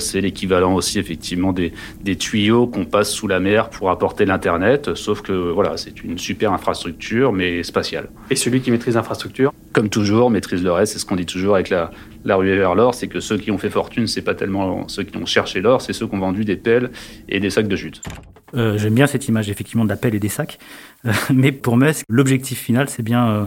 c'est 0.00 0.20
l'équivalent 0.20 0.74
aussi 0.74 0.98
effectivement 0.98 1.52
des, 1.52 1.72
des 2.02 2.16
tuyaux 2.16 2.66
qu'on 2.66 2.84
passe 2.84 3.10
sous 3.10 3.28
la 3.28 3.38
mer 3.38 3.70
pour 3.70 3.90
apporter 3.90 4.24
l'Internet, 4.24 4.94
sauf 4.94 5.22
que 5.22 5.32
voilà, 5.32 5.76
c'est 5.76 6.02
une 6.02 6.18
super 6.18 6.52
infrastructure 6.52 7.32
mais 7.32 7.62
spatiale. 7.62 8.08
Et 8.30 8.36
celui 8.36 8.60
qui 8.60 8.70
maîtrise 8.70 8.96
l'infrastructure? 8.96 9.52
Comme 9.72 9.88
toujours, 9.88 10.30
maîtrise 10.30 10.64
le 10.64 10.72
reste, 10.72 10.94
c'est 10.94 10.98
ce 10.98 11.06
qu'on 11.06 11.16
dit 11.16 11.26
toujours 11.26 11.54
avec 11.54 11.68
la, 11.68 11.90
la 12.28 12.36
ruée 12.36 12.56
vers 12.56 12.74
l'or, 12.74 12.94
c'est 12.94 13.08
que 13.08 13.20
ceux 13.20 13.38
qui 13.38 13.50
ont 13.50 13.58
fait 13.58 13.70
fortune, 13.70 14.06
c'est 14.06 14.22
pas 14.22 14.34
tellement 14.34 14.86
ceux 14.86 15.02
qui 15.02 15.16
ont 15.16 15.26
cherché 15.26 15.60
l'or, 15.60 15.80
c'est 15.80 15.92
ceux 15.92 16.06
qui 16.06 16.14
ont 16.14 16.20
vendu 16.20 16.44
des 16.44 16.56
pelles 16.56 16.90
et 17.28 17.40
des 17.40 17.50
sacs 17.50 17.66
de 17.66 17.76
jute. 17.76 18.02
Euh, 18.54 18.78
j'aime 18.78 18.94
bien 18.94 19.06
cette 19.06 19.26
image 19.28 19.50
effectivement 19.50 19.84
de 19.84 19.88
la 19.88 19.96
pelle 19.96 20.14
et 20.14 20.20
des 20.20 20.28
sacs, 20.28 20.58
euh, 21.06 21.12
mais 21.34 21.50
pour 21.52 21.76
Musk, 21.76 22.04
l'objectif 22.08 22.58
final, 22.58 22.88
c'est 22.88 23.02
bien 23.02 23.28
euh, 23.28 23.44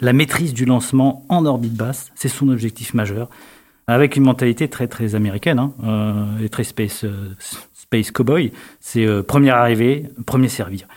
la 0.00 0.12
maîtrise 0.12 0.52
du 0.52 0.64
lancement 0.64 1.24
en 1.28 1.46
orbite 1.46 1.74
basse, 1.74 2.10
c'est 2.14 2.28
son 2.28 2.48
objectif 2.48 2.94
majeur, 2.94 3.30
avec 3.86 4.16
une 4.16 4.24
mentalité 4.24 4.68
très 4.68 4.88
très 4.88 5.14
américaine 5.14 5.60
hein, 5.60 6.26
et 6.42 6.48
très 6.48 6.64
space 6.64 7.06
space 7.72 8.10
cowboy. 8.10 8.50
C'est 8.80 9.06
premier 9.22 9.50
arrivé, 9.50 10.08
premier 10.26 10.48
servir. 10.48 10.88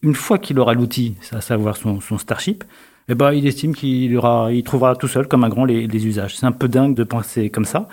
Une 0.00 0.14
fois 0.14 0.38
qu'il 0.38 0.58
aura 0.58 0.72
l'outil, 0.72 1.16
à 1.30 1.42
savoir 1.42 1.76
son 1.76 2.00
Starship, 2.16 2.64
eh 3.08 3.14
ben, 3.14 3.32
il 3.32 3.46
estime 3.46 3.74
qu'il 3.74 4.14
aura, 4.16 4.52
il 4.52 4.62
trouvera 4.62 4.94
tout 4.94 5.08
seul, 5.08 5.26
comme 5.26 5.44
un 5.44 5.48
grand, 5.48 5.64
les, 5.64 6.06
usages. 6.06 6.36
C'est 6.36 6.46
un 6.46 6.52
peu 6.52 6.68
dingue 6.68 6.94
de 6.94 7.04
penser 7.04 7.48
comme 7.48 7.64
ça. 7.64 7.88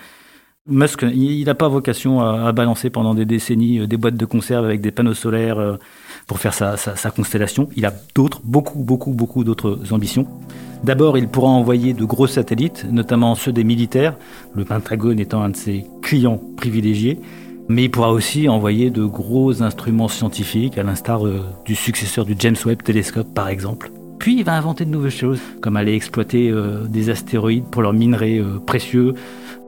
Musk, 0.68 1.04
il 1.04 1.46
n'a 1.46 1.54
pas 1.54 1.68
vocation 1.68 2.22
à, 2.22 2.52
balancer 2.52 2.90
pendant 2.90 3.14
des 3.14 3.26
décennies 3.26 3.80
euh, 3.80 3.88
des 3.88 3.98
boîtes 3.98 4.18
de 4.18 4.26
conserve 4.26 4.66
avec 4.66 4.82
des 4.82 4.90
panneaux 4.90 5.14
solaires 5.14 5.60
euh, 5.60 5.78
pour 6.26 6.40
faire 6.40 6.56
sa, 6.56 7.12
constellation. 7.12 7.70
Il 7.76 7.86
a 7.86 7.94
d'autres, 8.16 8.42
beaucoup, 8.44 8.80
beaucoup, 8.80 9.12
beaucoup 9.12 9.44
d'autres 9.44 9.80
ambitions. 9.92 10.28
D'abord, 10.84 11.20
il 11.20 11.28
pourra 11.28 11.50
envoyer 11.50 11.94
de 11.94 12.04
gros 12.04 12.26
satellites, 12.26 12.86
notamment 12.92 13.36
ceux 13.36 13.52
des 13.52 13.64
militaires, 13.64 14.18
le 14.56 14.66
Pentagone 14.66 15.20
étant 15.20 15.44
un 15.44 15.50
de 15.50 15.56
ses 15.56 15.86
clients 16.02 16.42
privilégiés. 16.58 17.20
Mais 17.70 17.84
il 17.84 17.92
pourra 17.92 18.12
aussi 18.12 18.50
envoyer 18.50 18.90
de 18.90 19.06
gros 19.06 19.62
instruments 19.62 20.08
scientifiques, 20.08 20.80
à 20.80 20.84
l'instar 20.84 21.26
euh, 21.26 21.42
du 21.64 21.76
successeur 21.76 22.26
du 22.26 22.36
James 22.40 22.58
Webb 22.66 22.82
Telescope 22.82 23.34
par 23.36 23.50
exemple. 23.50 23.92
Puis 24.26 24.38
il 24.40 24.44
va 24.44 24.56
inventer 24.56 24.86
de 24.86 24.90
nouvelles 24.90 25.12
choses, 25.12 25.40
comme 25.62 25.78
aller 25.78 25.94
exploiter 25.94 26.50
euh, 26.50 26.88
des 26.88 27.12
astéroïdes 27.12 27.66
pour 27.66 27.84
leurs 27.84 27.94
minerais 27.94 28.40
euh, 28.40 28.58
précieux. 28.58 29.14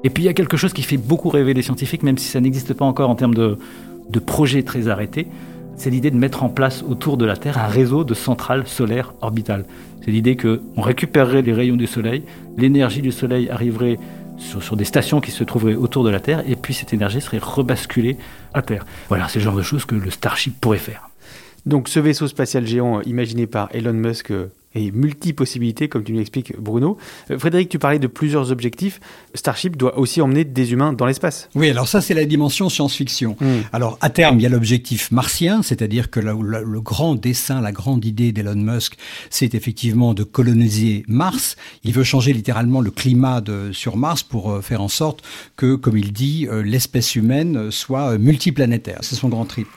Et 0.03 0.09
puis 0.09 0.23
il 0.23 0.25
y 0.25 0.29
a 0.29 0.33
quelque 0.33 0.57
chose 0.57 0.73
qui 0.73 0.81
fait 0.81 0.97
beaucoup 0.97 1.29
rêver 1.29 1.53
les 1.53 1.61
scientifiques, 1.61 2.01
même 2.01 2.17
si 2.17 2.27
ça 2.27 2.41
n'existe 2.41 2.73
pas 2.73 2.83
encore 2.83 3.11
en 3.11 3.13
termes 3.13 3.35
de, 3.35 3.59
de 4.09 4.19
projets 4.19 4.63
très 4.63 4.87
arrêtés. 4.87 5.27
C'est 5.75 5.91
l'idée 5.91 6.09
de 6.09 6.15
mettre 6.15 6.41
en 6.41 6.49
place 6.49 6.81
autour 6.81 7.17
de 7.17 7.25
la 7.25 7.37
Terre 7.37 7.59
un 7.59 7.67
réseau 7.67 8.03
de 8.03 8.15
centrales 8.15 8.65
solaires 8.65 9.13
orbitales. 9.21 9.63
C'est 10.03 10.09
l'idée 10.09 10.35
qu'on 10.35 10.81
récupérerait 10.81 11.43
les 11.43 11.53
rayons 11.53 11.75
du 11.75 11.85
Soleil, 11.85 12.23
l'énergie 12.57 13.03
du 13.03 13.11
Soleil 13.11 13.51
arriverait 13.51 13.99
sur, 14.39 14.63
sur, 14.63 14.75
des 14.75 14.85
stations 14.85 15.21
qui 15.21 15.29
se 15.29 15.43
trouveraient 15.43 15.75
autour 15.75 16.03
de 16.03 16.09
la 16.09 16.19
Terre, 16.19 16.41
et 16.47 16.55
puis 16.55 16.73
cette 16.73 16.93
énergie 16.93 17.21
serait 17.21 17.37
rebasculée 17.37 18.17
à 18.55 18.63
Terre. 18.63 18.87
Voilà, 19.07 19.27
c'est 19.27 19.37
le 19.37 19.45
genre 19.45 19.55
de 19.55 19.61
choses 19.61 19.85
que 19.85 19.93
le 19.93 20.09
Starship 20.09 20.59
pourrait 20.59 20.79
faire. 20.79 21.06
Donc 21.67 21.89
ce 21.89 21.99
vaisseau 21.99 22.29
spatial 22.29 22.65
géant 22.65 23.01
imaginé 23.01 23.45
par 23.45 23.67
Elon 23.73 23.91
Musk 23.91 24.31
euh, 24.31 24.47
est 24.73 24.89
multi-possibilités, 24.95 25.89
comme 25.89 26.01
tu 26.01 26.13
nous 26.13 26.19
l'expliques, 26.19 26.57
Bruno. 26.57 26.97
Euh, 27.29 27.37
Frédéric, 27.37 27.67
tu 27.67 27.77
parlais 27.77 27.99
de 27.99 28.07
plusieurs 28.07 28.53
objectifs. 28.53 29.01
Starship 29.35 29.75
doit 29.75 29.99
aussi 29.99 30.21
emmener 30.21 30.45
des 30.45 30.71
humains 30.71 30.93
dans 30.93 31.05
l'espace. 31.05 31.49
Oui, 31.55 31.69
alors 31.69 31.89
ça, 31.89 31.99
c'est 31.99 32.13
la 32.13 32.23
dimension 32.23 32.69
science-fiction. 32.69 33.35
Hmm. 33.41 33.63
Alors, 33.73 33.97
à 33.99 34.09
terme, 34.09 34.39
il 34.39 34.43
y 34.43 34.45
a 34.45 34.49
l'objectif 34.49 35.11
martien, 35.11 35.61
c'est-à-dire 35.61 36.09
que 36.09 36.21
le, 36.21 36.79
grand 36.79 37.15
dessin, 37.15 37.59
la 37.59 37.73
grande 37.73 38.05
idée 38.05 38.31
d'Elon 38.31 38.55
Musk, 38.55 38.95
c'est 39.29 39.53
effectivement 39.53 40.13
de 40.13 40.23
coloniser 40.23 41.03
Mars. 41.09 41.57
Il 41.83 41.91
veut 41.91 42.05
changer 42.05 42.31
littéralement 42.31 42.79
le 42.79 42.91
climat 42.91 43.41
de, 43.41 43.73
sur 43.73 43.97
Mars 43.97 44.23
pour 44.23 44.51
euh, 44.51 44.61
faire 44.61 44.81
en 44.81 44.87
sorte 44.87 45.21
que, 45.57 45.75
comme 45.75 45.97
il 45.97 46.13
dit, 46.13 46.47
l'espèce 46.63 47.17
humaine 47.17 47.71
soit 47.71 48.17
multiplanétaire. 48.17 48.99
C'est 49.01 49.15
son 49.15 49.27
grand 49.27 49.43
trip. 49.43 49.67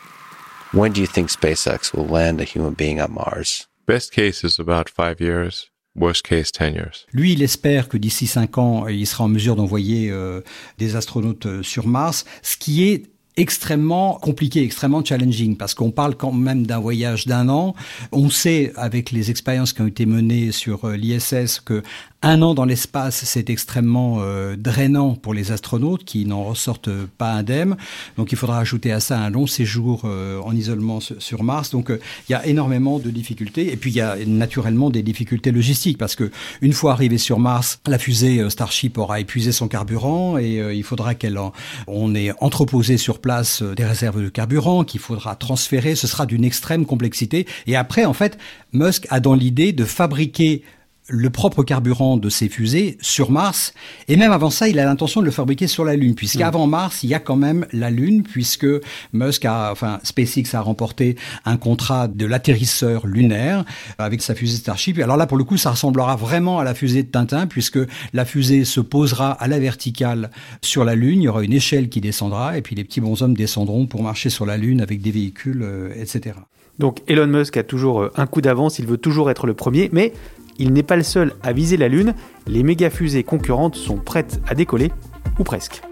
When 0.73 0.93
do 0.93 1.01
you 1.01 1.09
think 1.09 1.31
SpaceX 1.31 1.93
will 1.93 2.07
land 2.07 2.41
a 2.41 2.45
human 2.45 2.75
being 2.75 3.01
on 3.01 3.13
Mars? 3.13 3.67
Best 3.87 4.13
case 4.13 4.45
is 4.45 4.61
about 4.61 4.89
five 4.89 5.21
years. 5.21 5.69
Worst 5.97 6.23
case, 6.23 6.53
10 6.53 6.75
years. 6.75 7.07
Lui, 7.13 7.33
il 7.33 7.43
espère 7.43 7.89
que 7.89 7.97
d'ici 7.97 8.29
cinq 8.29 8.57
ans, 8.57 8.87
il 8.87 9.05
sera 9.05 9.25
en 9.25 9.29
mesure 9.29 9.57
d'envoyer 9.57 10.13
euh, 10.13 10.43
des 10.79 10.95
astronautes 10.95 11.47
euh, 11.47 11.63
sur 11.65 11.89
Mars, 11.89 12.25
ce 12.43 12.57
qui 12.57 12.85
est 12.85 13.11
extrêmement 13.41 14.19
compliqué, 14.21 14.63
extrêmement 14.63 15.03
challenging, 15.03 15.57
parce 15.57 15.73
qu'on 15.73 15.91
parle 15.91 16.15
quand 16.15 16.31
même 16.31 16.67
d'un 16.67 16.79
voyage 16.79 17.27
d'un 17.27 17.49
an. 17.49 17.75
On 18.13 18.29
sait, 18.29 18.71
avec 18.77 19.13
les 19.13 19.31
expériences 19.31 19.73
qui 19.73 19.81
ont 19.81 19.87
été 19.87 20.05
menées 20.05 20.53
sur 20.53 20.85
euh, 20.85 20.95
l'ISS, 20.95 21.61
que 21.65 21.83
un 22.23 22.43
an 22.43 22.53
dans 22.53 22.67
l'espace, 22.67 23.25
c'est 23.25 23.49
extrêmement 23.49 24.19
euh, 24.21 24.55
drainant 24.55 25.15
pour 25.15 25.33
les 25.33 25.53
astronautes 25.53 26.05
qui 26.05 26.27
n'en 26.27 26.45
ressortent 26.45 26.91
pas 27.17 27.33
indemnes. 27.33 27.79
Donc 28.19 28.31
il 28.31 28.37
faudra 28.37 28.59
ajouter 28.59 28.93
à 28.93 29.01
ça 29.01 29.19
un 29.19 29.31
long 29.31 29.47
séjour 29.47 30.03
euh, 30.05 30.39
en 30.41 30.55
isolement 30.55 31.01
sur 31.01 31.43
Mars. 31.43 31.71
Donc 31.71 31.89
il 31.89 32.33
y 32.33 32.35
a 32.35 32.45
énormément 32.45 32.99
de 32.99 33.09
difficultés. 33.09 33.73
Et 33.73 33.77
puis 33.77 33.91
il 33.91 33.97
y 33.97 34.03
a 34.03 34.17
naturellement 34.27 34.91
des 34.91 35.03
difficultés 35.03 35.51
logistiques 35.51 35.97
parce 35.97 36.15
que 36.15 36.31
une 36.61 36.75
fois 36.75 36.93
arrivé 36.93 37.17
sur 37.17 37.39
Mars, 37.39 37.81
la 37.87 37.99
fusée 37.99 38.51
Starship 38.51 38.99
aura 38.99 39.19
épuisé 39.19 39.51
son 39.51 39.67
carburant 39.67 40.37
et 40.37 40.77
il 40.77 40.85
faudra 40.85 41.15
qu'elle 41.15 41.39
on 41.87 42.15
ait 42.15 42.33
entreposé 42.43 42.99
sur 42.99 43.19
place 43.19 43.30
des 43.63 43.85
réserves 43.85 44.23
de 44.23 44.29
carburant 44.29 44.85
qu'il 44.85 45.01
faudra 45.01 45.37
transférer. 45.37 45.95
Ce 45.95 46.07
sera 46.07 46.27
d'une 46.27 46.45
extrême 46.45 46.85
complexité. 46.87 47.47
Et 47.67 47.77
après, 47.77 48.05
en 48.05 48.13
fait, 48.13 48.39
Musk 48.73 49.07
a 49.11 49.21
dans 49.21 49.35
l'idée 49.35 49.73
de 49.73 49.85
fabriquer 49.85 50.63
le 51.11 51.31
propre 51.31 51.63
carburant 51.63 52.17
de 52.17 52.29
ses 52.29 52.49
fusées 52.49 52.97
sur 53.01 53.31
Mars. 53.31 53.75
Et 54.09 54.17
même 54.17 54.33
avant 54.33 54.51
ça, 54.51 54.69
il 54.69 54.79
a 54.79 54.85
l'intention 54.85 55.21
de 55.21 55.27
le 55.27 55.33
fabriquer 55.33 55.67
sur 55.67 55.85
la 55.85 55.97
Lune, 55.97 56.15
puisqu'avant 56.15 56.67
mm. 56.67 56.71
Mars, 56.71 57.03
il 57.03 57.11
y 57.11 57.15
a 57.15 57.19
quand 57.19 57.37
même 57.37 57.67
la 57.73 57.91
Lune, 57.91 58.23
puisque 58.23 58.67
Musk 59.13 59.45
a, 59.45 59.71
enfin, 59.73 59.99
SpaceX 60.05 60.55
a 60.55 60.61
remporté 60.61 61.17
un 61.45 61.57
contrat 61.57 62.09
de 62.09 62.27
l'atterrisseur 62.27 63.07
lunaire 63.07 63.65
avec 63.99 64.23
sa 64.23 64.35
fusée 64.35 64.59
Starship. 64.59 64.99
Alors 65.01 65.17
là, 65.17 65.27
pour 65.27 65.37
le 65.37 65.45
coup, 65.45 65.57
ça 65.57 65.71
ressemblera 65.71 66.17
vraiment 66.17 66.59
à 66.59 66.65
la 66.65 66.75
fusée 66.75 67.03
de 67.03 67.09
Tintin, 67.09 67.47
puisque 67.47 67.79
la 68.13 68.25
fusée 68.25 68.65
se 68.65 68.81
posera 68.81 69.33
à 69.33 69.49
la 69.49 69.59
verticale 69.59 70.31
sur 70.63 70.85
la 70.85 70.95
Lune. 70.95 71.21
Il 71.21 71.25
y 71.25 71.29
aura 71.29 71.43
une 71.43 71.53
échelle 71.53 71.89
qui 71.89 72.01
descendra, 72.01 72.57
et 72.57 72.63
puis 72.63 72.77
les 72.77 72.85
petits 72.85 73.01
bonshommes 73.01 73.37
descendront 73.37 73.87
pour 73.87 74.03
marcher 74.03 74.31
sur 74.31 74.47
la 74.47 74.57
Lune 74.57 74.81
avec 74.81 75.03
des 75.03 75.11
véhicules, 75.11 75.63
euh, 75.63 75.93
etc. 75.97 76.37
Donc 76.79 77.03
Elon 77.09 77.27
Musk 77.27 77.57
a 77.59 77.63
toujours 77.63 78.01
euh, 78.01 78.13
un 78.17 78.27
coup 78.27 78.41
d'avance, 78.41 78.79
il 78.79 78.87
veut 78.87 78.97
toujours 78.97 79.31
être 79.31 79.47
le 79.47 79.55
premier, 79.55 79.91
mais 79.93 80.13
il 80.61 80.75
n'est 80.75 80.85
pas 80.85 80.97
le 80.97 81.03
seul 81.03 81.33
à 81.43 81.53
viser 81.53 81.79
la 81.79 81.89
Lune, 81.89 82.15
les 82.47 82.63
méga 82.63 82.91
fusées 82.91 83.25
concurrentes 83.25 83.77
sont 83.77 83.97
prêtes 83.97 84.41
à 84.47 84.55
décoller, 84.55 84.93
ou 85.39 85.43
presque. 85.43 85.83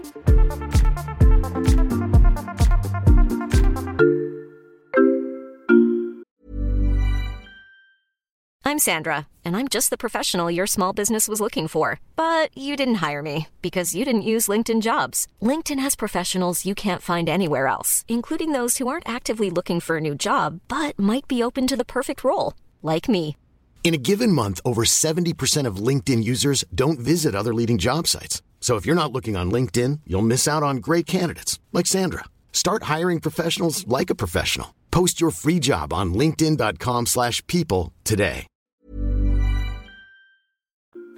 I'm 8.63 8.77
Sandra, 8.77 9.25
and 9.43 9.55
I'm 9.57 9.67
just 9.67 9.89
the 9.89 9.97
professional 9.97 10.51
your 10.51 10.67
small 10.67 10.93
business 10.93 11.27
was 11.27 11.41
looking 11.41 11.67
for. 11.67 11.99
But 12.15 12.55
you 12.55 12.75
didn't 12.77 13.01
hire 13.01 13.23
me 13.23 13.47
because 13.63 13.95
you 13.95 14.05
didn't 14.05 14.21
use 14.21 14.45
LinkedIn 14.47 14.83
jobs. 14.83 15.25
LinkedIn 15.41 15.79
has 15.79 15.95
professionals 15.95 16.67
you 16.67 16.75
can't 16.75 17.01
find 17.01 17.27
anywhere 17.27 17.65
else, 17.65 18.05
including 18.07 18.51
those 18.51 18.77
who 18.77 18.87
aren't 18.87 19.09
actively 19.09 19.49
looking 19.49 19.79
for 19.79 19.97
a 19.97 20.01
new 20.01 20.13
job, 20.13 20.59
but 20.67 20.99
might 20.99 21.27
be 21.27 21.41
open 21.41 21.65
to 21.65 21.75
the 21.75 21.83
perfect 21.83 22.23
role, 22.23 22.53
like 22.83 23.09
me. 23.09 23.35
In 23.83 23.95
a 23.95 23.97
given 23.97 24.31
month, 24.31 24.59
over 24.63 24.83
70% 24.83 25.65
of 25.65 25.77
LinkedIn 25.87 26.23
users 26.23 26.63
don't 26.75 26.99
visit 26.99 27.33
other 27.33 27.55
leading 27.55 27.79
job 27.79 28.05
sites. 28.05 28.43
So 28.61 28.75
if 28.75 28.85
you're 28.85 28.93
not 28.93 29.11
looking 29.11 29.35
on 29.35 29.49
LinkedIn, 29.49 30.01
you'll 30.05 30.21
miss 30.21 30.47
out 30.47 30.61
on 30.61 30.77
great 30.77 31.07
candidates 31.07 31.57
like 31.73 31.87
Sandra. 31.87 32.25
Start 32.53 32.83
hiring 32.83 33.19
professionals 33.19 33.87
like 33.87 34.11
a 34.11 34.15
professional. 34.15 34.75
Post 34.91 35.19
your 35.19 35.31
free 35.31 35.59
job 35.59 35.91
on 35.91 36.13
linkedin.com/people 36.13 37.91
today. 38.03 38.45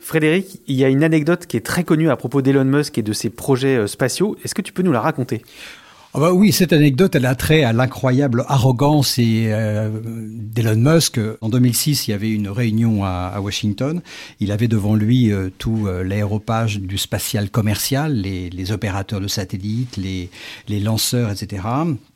Frédéric, 0.02 0.62
il 0.66 0.76
y 0.76 0.84
a 0.84 0.90
une 0.90 1.04
anecdote 1.04 1.46
qui 1.46 1.58
est 1.58 1.66
très 1.66 1.84
connue 1.84 2.10
à 2.10 2.18
propos 2.18 2.42
d'Elon 2.42 2.66
Musk 2.66 2.98
et 2.98 3.04
de 3.04 3.14
ses 3.14 3.30
projets 3.30 3.78
euh, 3.78 3.88
spatiaux. 3.88 4.36
Est-ce 4.44 4.56
que 4.56 4.64
tu 4.64 4.74
peux 4.74 4.82
nous 4.82 4.92
la 4.92 5.00
raconter? 5.00 5.44
Ah 6.14 6.20
bah 6.20 6.34
oui, 6.34 6.52
cette 6.52 6.74
anecdote, 6.74 7.16
elle 7.16 7.26
a 7.26 7.36
trait 7.36 7.64
à 7.64 7.72
l'incroyable 7.72 8.44
arrogance 8.50 9.16
euh, 9.18 9.90
d'Elon 10.04 10.76
Musk. 10.76 11.18
En 11.40 11.48
2006, 11.48 12.06
il 12.06 12.12
y 12.12 12.14
avait 12.14 12.32
une 12.32 12.50
réunion 12.50 13.06
à, 13.06 13.40
Washington. 13.40 14.02
Il 14.42 14.52
avait 14.52 14.68
devant 14.68 14.96
lui 14.96 15.32
euh, 15.32 15.50
tout 15.58 15.88
euh, 15.88 16.04
l'aéropage 16.04 16.82
du 16.82 16.98
spatial 16.98 17.50
commercial, 17.50 18.14
les, 18.14 18.50
les, 18.50 18.72
opérateurs 18.74 19.22
de 19.22 19.30
satellites, 19.30 19.96
les, 19.96 20.30
les 20.68 20.82
lanceurs, 20.82 21.32
etc. 21.32 21.64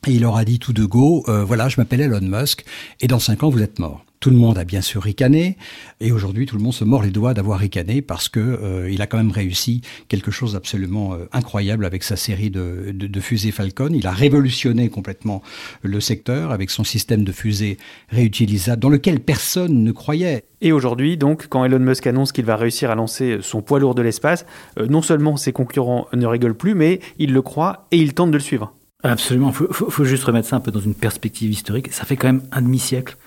Et 0.08 0.12
il 0.12 0.22
leur 0.24 0.36
a 0.36 0.44
dit 0.44 0.60
tout 0.60 0.74
de 0.74 0.84
go, 0.84 1.24
voilà, 1.28 1.70
je 1.70 1.80
m'appelle 1.80 2.02
Elon 2.02 2.20
Musk, 2.22 2.66
et 3.00 3.08
dans 3.08 3.20
cinq 3.20 3.44
ans, 3.44 3.50
vous 3.50 3.62
êtes 3.62 3.80
mort 3.80 4.04
Tout 4.26 4.32
le 4.32 4.38
monde 4.38 4.58
a 4.58 4.64
bien 4.64 4.82
sûr 4.82 5.04
ricané, 5.04 5.56
et 6.02 6.12
aujourd'hui 6.12 6.48
tout 6.48 6.58
le 6.58 6.64
monde 6.64 6.74
se 6.74 6.84
mord 6.84 7.04
les 7.04 7.12
doigts 7.12 7.36
d'avoir 7.36 7.60
ricané 7.60 8.02
parce 8.02 8.28
que 8.28 8.40
euh, 8.40 8.90
il 8.90 9.04
a 9.04 9.06
quand 9.06 9.18
même 9.18 9.30
réussi 9.30 9.82
quelque 10.08 10.32
chose 10.32 10.54
d'absolument 10.54 11.14
euh, 11.14 11.30
incroyable 11.32 11.86
avec 11.86 12.02
sa 12.02 12.16
série 12.16 12.50
de, 12.50 12.92
de, 12.92 13.06
de, 13.06 13.20
fusées 13.20 13.52
Falcon. 13.52 13.90
Il 13.94 14.08
a 14.08 14.12
révolutionné 14.12 14.90
complètement 14.90 15.44
le 15.84 16.00
secteur 16.00 16.50
avec 16.50 16.72
son 16.72 16.84
système 16.84 17.24
de 17.24 17.32
fusées 17.32 17.78
réutilisables 18.10 18.82
dans 18.82 18.90
lequel 18.90 19.20
personne 19.20 19.84
ne 19.84 19.92
croyait. 19.92 20.46
Et 20.60 20.72
aujourd'hui, 20.72 21.18
donc, 21.18 21.46
quand 21.48 21.64
Elon 21.64 21.78
Musk 21.78 22.08
annonce 22.08 22.32
qu'il 22.32 22.46
va 22.46 22.56
réussir 22.56 22.90
à 22.90 22.96
lancer 22.96 23.38
son 23.42 23.62
poids 23.62 23.78
lourd 23.78 23.94
de 23.94 24.02
l'espace, 24.02 24.48
euh, 24.80 24.88
non 24.88 25.04
seulement 25.04 25.38
ses 25.38 25.52
concurrents 25.52 26.08
ne 26.14 26.26
rigolent 26.26 26.58
plus, 26.58 26.74
mais 26.74 27.00
ils 27.20 27.32
le 27.32 27.44
croient 27.44 27.86
et 27.92 28.00
ils 28.00 28.16
tentent 28.16 28.32
de 28.32 28.38
le 28.38 28.44
suivre. 28.44 28.74
Absolument, 29.04 29.50
il 29.50 29.54
faut, 29.54 29.72
faut, 29.72 29.92
faut, 29.92 30.04
juste 30.04 30.24
remettre 30.24 30.48
ça 30.48 30.56
un 30.56 30.62
peu 30.62 30.72
dans 30.72 30.80
une 30.80 30.96
perspective 30.96 31.52
historique. 31.52 31.94
Ça 31.94 32.06
fait 32.06 32.16
quand 32.16 32.26
même 32.26 32.42
un 32.52 32.64
demi-siècle 32.64 33.18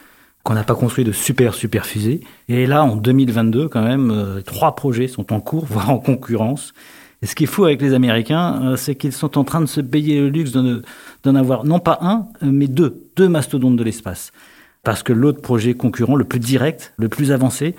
qu'on 0.49 0.55
n'a 0.55 0.65
pas 0.65 0.75
construit 0.75 1.05
de 1.05 1.13
super 1.13 1.53
super 1.53 1.85
fusées. 1.85 2.23
Et 2.49 2.65
là, 2.65 2.83
en 2.83 2.97
2022, 2.97 3.69
quand 3.69 3.83
même, 3.83 4.11
euh, 4.11 4.41
trois 4.41 4.75
projets 4.75 5.07
sont 5.07 5.31
en 5.31 5.41
cours, 5.41 5.67
voire 5.71 5.91
en 5.91 5.99
concurrence. 5.99 6.73
Et 7.21 7.27
ce 7.27 7.35
qui 7.35 7.45
est 7.45 7.47
fou 7.47 7.67
avec 7.67 7.83
les 7.83 7.93
Américains, 7.93 8.63
euh, 8.65 8.77
c'est 8.77 8.95
qu'ils 8.95 9.13
sont 9.13 9.37
en 9.37 9.45
train 9.45 9.61
de 9.61 9.67
se 9.67 9.83
payer 9.83 10.21
le 10.21 10.31
luxe 10.31 10.53
d'en 10.53 11.35
avoir 11.35 11.67
non 11.67 11.81
pas 11.81 11.99
un, 12.01 12.29
mais 12.41 12.67
deux, 12.67 13.03
deux 13.15 13.29
mastodontes 13.29 13.77
de 13.77 13.85
l'espace. 13.85 14.33
Parce 14.85 15.03
que 15.03 15.13
l'autre 15.13 15.43
projet 15.43 15.75
concurrent, 15.75 16.17
le 16.17 16.25
plus 16.25 16.41
direct, 16.41 16.95
le 16.97 17.11
plus 17.11 17.31
avancé, 17.31 17.75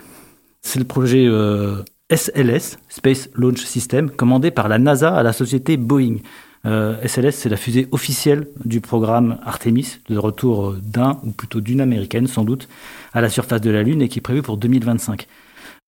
c'est 0.61 0.77
le 0.77 0.85
projet 0.85 1.25
euh, 1.25 1.77
SLS, 2.11 2.77
Space 2.87 3.31
Launch 3.33 3.63
System, 3.63 4.11
commandé 4.11 4.51
par 4.51 4.69
la 4.69 4.77
NASA 4.77 5.11
à 5.15 5.23
la 5.23 5.33
société 5.33 5.75
Boeing. 5.75 6.17
Euh, 6.65 6.95
SLS, 7.05 7.31
c'est 7.31 7.49
la 7.49 7.57
fusée 7.57 7.87
officielle 7.91 8.47
du 8.65 8.81
programme 8.81 9.37
Artemis, 9.45 9.99
de 10.09 10.17
retour 10.17 10.73
d'un, 10.73 11.19
ou 11.23 11.31
plutôt 11.31 11.61
d'une 11.61 11.81
américaine 11.81 12.27
sans 12.27 12.43
doute, 12.43 12.67
à 13.13 13.21
la 13.21 13.29
surface 13.29 13.61
de 13.61 13.69
la 13.69 13.83
Lune 13.83 14.01
et 14.01 14.09
qui 14.09 14.19
est 14.19 14.21
prévue 14.21 14.41
pour 14.41 14.57
2025. 14.57 15.27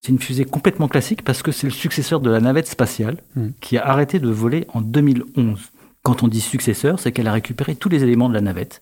C'est 0.02 0.12
une 0.12 0.20
fusée 0.20 0.46
complètement 0.46 0.88
classique 0.88 1.24
parce 1.24 1.44
que 1.44 1.52
c'est 1.52 1.68
le 1.68 1.74
successeur 1.74 2.22
de 2.22 2.30
la 2.30 2.40
navette 2.40 2.68
spatiale 2.68 3.18
mmh. 3.36 3.48
qui 3.60 3.78
a 3.78 3.86
arrêté 3.86 4.20
de 4.20 4.30
voler 4.30 4.66
en 4.74 4.82
2011. 4.82 5.60
Quand 6.04 6.24
on 6.24 6.28
dit 6.28 6.42
successeur, 6.42 7.00
c'est 7.00 7.12
qu'elle 7.12 7.28
a 7.28 7.34
récupéré 7.34 7.76
tous 7.76 7.90
les 7.90 8.04
éléments 8.04 8.30
de 8.30 8.34
la 8.34 8.42
navette. 8.42 8.82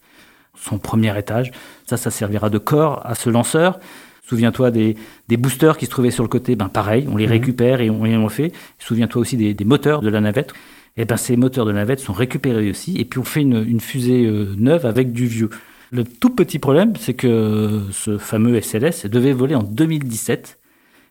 Son 0.55 0.77
premier 0.77 1.17
étage, 1.17 1.51
ça, 1.86 1.98
ça 1.98 2.12
servira 2.12 2.50
de 2.50 2.58
corps 2.58 3.01
à 3.05 3.15
ce 3.15 3.29
lanceur. 3.29 3.79
Souviens-toi 4.27 4.72
des, 4.72 4.96
des, 5.27 5.38
boosters 5.38 5.77
qui 5.77 5.88
se 5.88 5.91
trouvaient 5.91 6.12
sur 6.12 6.24
le 6.24 6.29
côté, 6.29 6.55
ben 6.55 6.69
pareil, 6.69 7.08
on 7.12 7.17
les 7.17 7.25
mmh. 7.25 7.31
récupère 7.31 7.81
et 7.81 7.89
on, 7.89 8.05
et 8.05 8.15
on 8.15 8.24
le 8.24 8.29
fait. 8.29 8.53
Souviens-toi 8.77 9.22
aussi 9.22 9.36
des, 9.38 9.53
des 9.53 9.65
moteurs 9.65 10.01
de 10.01 10.10
la 10.10 10.22
navette 10.22 10.53
et 11.00 11.06
ben 11.06 11.15
ces 11.15 11.38
moteurs 11.38 11.65
de 11.65 11.72
navette 11.72 12.01
sont 12.01 12.12
récupérés 12.12 12.70
aussi, 12.70 12.98
et 12.98 13.06
puis 13.06 13.20
on 13.20 13.24
fait 13.24 13.41
une, 13.41 13.79
fusée 13.79 14.25
euh, 14.25 14.53
neuve 14.58 14.86
avec 14.86 15.13
du 15.13 15.27
vieux. 15.27 15.50
Le 15.91 16.03
tout 16.03 16.29
petit 16.29 16.60
problème, 16.60 16.94
c'est 17.00 17.13
que 17.13 17.84
ce 17.91 18.18
fameux 18.18 18.60
SLS 18.62 19.06
devait 19.06 19.32
voler 19.32 19.56
en 19.56 19.63
2017 19.63 20.60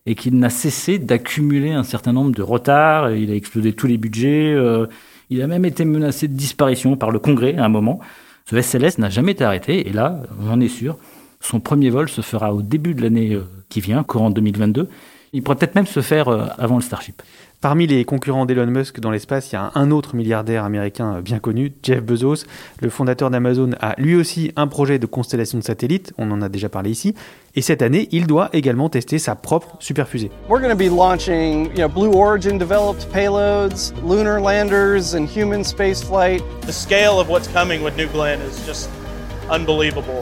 et 0.04 0.14
qu'il 0.14 0.38
n'a 0.38 0.50
cessé 0.50 0.99
d'accumuler 0.99 1.73
un 1.73 1.85
certain 1.85 2.12
nombre 2.12 2.33
de 2.33 2.42
retards. 2.42 3.12
Il 3.12 3.30
a 3.30 3.35
explosé 3.35 3.73
tous 3.73 3.87
les 3.87 3.97
budgets. 3.97 4.52
Euh, 4.52 4.87
il 5.30 5.40
a 5.40 5.47
même 5.47 5.64
été 5.64 5.87
menacé 5.87 6.28
de 6.28 6.35
disparition 6.35 6.97
par 6.97 7.11
le 7.11 7.18
Congrès 7.18 7.57
à 7.57 7.64
un 7.64 7.71
moment. 7.71 7.99
Ce 8.45 8.61
SLS 8.61 8.99
n'a 8.99 9.09
jamais 9.09 9.33
été 9.33 9.42
arrêté 9.42 9.88
et 9.88 9.92
là, 9.95 10.23
on 10.38 10.50
en 10.50 10.61
est 10.61 10.68
sûr, 10.68 10.99
son 11.40 11.61
premier 11.61 11.88
vol 11.88 12.11
se 12.11 12.21
fera 12.21 12.52
au 12.52 12.61
début 12.61 12.95
de 12.95 13.00
l'année 13.00 13.33
euh, 13.33 13.45
qui 13.71 13.80
vient, 13.80 14.04
courant 14.04 14.28
2022. 14.28 14.87
Il 15.33 15.42
pourrait 15.42 15.57
peut-être 15.57 15.75
même 15.75 15.87
se 15.87 16.00
faire 16.00 16.28
avant 16.59 16.76
le 16.76 16.83
Starship. 16.83 17.23
Parmi 17.60 17.88
les 17.88 18.04
concurrents 18.04 18.46
d'Elon 18.46 18.68
Musk 18.68 19.00
dans 19.00 19.10
l'espace, 19.10 19.50
il 19.50 19.56
y 19.56 19.58
a 19.58 19.72
un 19.74 19.90
autre 19.90 20.14
milliardaire 20.14 20.62
américain 20.62 21.20
bien 21.20 21.40
connu, 21.40 21.72
Jeff 21.82 22.04
Bezos. 22.04 22.44
Le 22.80 22.88
fondateur 22.88 23.30
d'Amazon 23.30 23.70
a 23.80 24.00
lui 24.00 24.14
aussi 24.14 24.52
un 24.54 24.68
projet 24.68 25.00
de 25.00 25.06
constellation 25.06 25.58
de 25.58 25.64
satellites, 25.64 26.12
on 26.18 26.30
en 26.30 26.40
a 26.40 26.48
déjà 26.48 26.68
parlé 26.68 26.90
ici, 26.90 27.16
et 27.56 27.60
cette 27.60 27.82
année, 27.82 28.08
il 28.12 28.28
doit 28.28 28.48
également 28.52 28.88
tester 28.88 29.18
sa 29.18 29.34
propre 29.34 29.74
superfusée. 29.80 30.30
We're 30.48 30.60
going 30.60 30.70
to 30.70 30.76
be 30.76 30.88
launching, 30.88 31.70
you 31.76 31.78
know, 31.78 31.88
Blue 31.88 32.12
Origin 32.12 32.58
developed 32.58 33.08
payloads, 33.12 33.92
lunar 34.06 34.40
landers 34.40 35.16
and 35.16 35.26
human 35.26 35.64
spaceflight. 35.64 36.40
The 36.64 36.72
scale 36.72 37.18
of 37.18 37.28
what's 37.28 37.48
coming 37.48 37.82
with 37.82 37.96
New 37.96 38.06
Glenn 38.06 38.40
is 38.40 38.64
just 38.64 38.88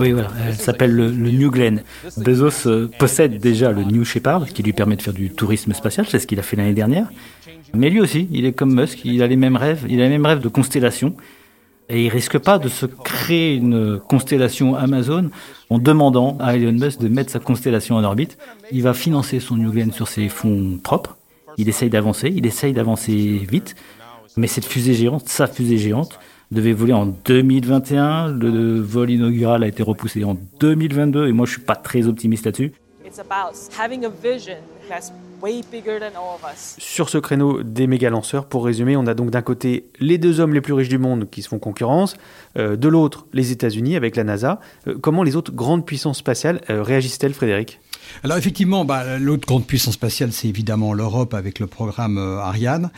oui, 0.00 0.12
voilà, 0.12 0.28
elle 0.47 0.54
s'appelle 0.54 0.95
le, 0.95 1.11
New 1.11 1.50
Glenn. 1.50 1.83
Bezos 2.16 2.66
euh, 2.66 2.90
possède 2.99 3.38
déjà 3.38 3.73
le 3.73 3.83
New 3.83 4.04
Shepard, 4.04 4.47
qui 4.47 4.62
lui 4.62 4.73
permet 4.73 4.97
de 4.97 5.02
faire 5.02 5.12
du 5.12 5.30
tourisme 5.30 5.73
spatial, 5.73 6.06
c'est 6.09 6.18
ce 6.18 6.26
qu'il 6.26 6.38
a 6.38 6.42
fait 6.42 6.56
l'année 6.56 6.75
dernière. 6.75 7.09
Mais 7.75 7.90
lui 7.90 8.00
aussi, 8.00 8.28
il 8.30 8.45
est 8.47 8.52
comme 8.52 8.75
Musk, 8.75 9.04
il 9.04 9.23
a 9.23 9.26
les 9.26 9.37
mêmes 9.37 9.56
rêves, 9.56 9.85
il 9.88 10.00
a 10.00 10.04
les 10.04 10.11
mêmes 10.11 10.26
rêves 10.26 10.40
de 10.40 10.49
constellation. 10.49 11.14
Et 11.88 12.06
il 12.06 12.09
risque 12.09 12.38
pas 12.38 12.59
de 12.59 12.68
se 12.68 12.85
créer 12.87 13.54
une 13.54 14.00
constellation 14.00 14.75
Amazon 14.75 15.30
en 15.71 15.78
demandant 15.78 16.37
à 16.40 16.56
Elon 16.56 16.73
Musk 16.73 17.00
de 17.00 17.09
mettre 17.09 17.30
sa 17.30 17.38
constellation 17.38 17.95
en 17.95 18.02
orbite. 18.02 18.38
Il 18.73 18.83
va 18.83 18.92
financer 18.92 19.38
son 19.38 19.56
New 19.56 19.71
Glenn 19.71 19.92
sur 19.92 20.09
ses 20.09 20.28
fonds 20.28 20.80
propres. 20.83 21.16
Il 21.59 21.68
essaye 21.68 21.88
d'avancer, 21.88 22.33
il 22.35 22.45
essaye 22.45 22.73
d'avancer 22.73 23.40
vite. 23.49 23.76
Mais 24.37 24.49
cette 24.49 24.64
fusée 24.64 24.95
géante, 24.95 25.28
sa 25.28 25.47
fusée 25.47 25.78
géante, 25.78 26.19
devait 26.50 26.73
voler 26.73 26.93
en 26.93 27.06
2021. 27.06 28.28
Le 28.28 28.80
vol 28.80 29.11
inaugural 29.11 29.63
a 29.65 29.67
été 29.67 29.82
repoussé 29.82 30.25
en 30.25 30.37
2022 30.61 31.28
et 31.28 31.32
moi 31.32 31.47
je 31.47 31.52
suis 31.52 31.61
pas 31.61 31.76
très 31.76 32.06
optimiste 32.06 32.47
là-dessus. 32.47 32.73
Sur 36.78 37.08
ce 37.08 37.18
créneau 37.18 37.62
des 37.62 37.86
méga 37.86 38.10
lanceurs, 38.10 38.46
pour 38.46 38.64
résumer, 38.64 38.96
on 38.96 39.06
a 39.06 39.14
donc 39.14 39.30
d'un 39.30 39.42
côté 39.42 39.88
les 40.00 40.18
deux 40.18 40.40
hommes 40.40 40.54
les 40.54 40.60
plus 40.60 40.72
riches 40.72 40.88
du 40.88 40.99
monde 40.99 41.28
qui 41.30 41.42
se 41.42 41.49
font 41.49 41.58
concurrence, 41.58 42.16
euh, 42.58 42.76
de 42.76 42.88
l'autre 42.88 43.26
les 43.32 43.52
États-Unis 43.52 43.96
avec 43.96 44.16
la 44.16 44.25
NASA. 44.25 44.60
Euh, 44.86 44.96
comment 45.00 45.22
les 45.22 45.36
autres 45.36 45.52
grandes 45.52 45.84
puissances 45.84 46.18
spatiales 46.18 46.60
euh, 46.70 46.82
réagissent-elles, 46.82 47.34
Frédéric? 47.34 47.80
Alors 48.22 48.36
effectivement, 48.36 48.84
bah, 48.84 49.18
l'autre 49.18 49.46
grande 49.46 49.66
puissance 49.66 49.94
spatiale, 49.94 50.32
c'est 50.32 50.49
évidemment 50.49 50.92
l'Europe 50.92 51.34
avec 51.34 51.58
le 51.58 51.66
programme 51.66 52.18
euh, 52.18 52.38
Ariane. 52.38 52.90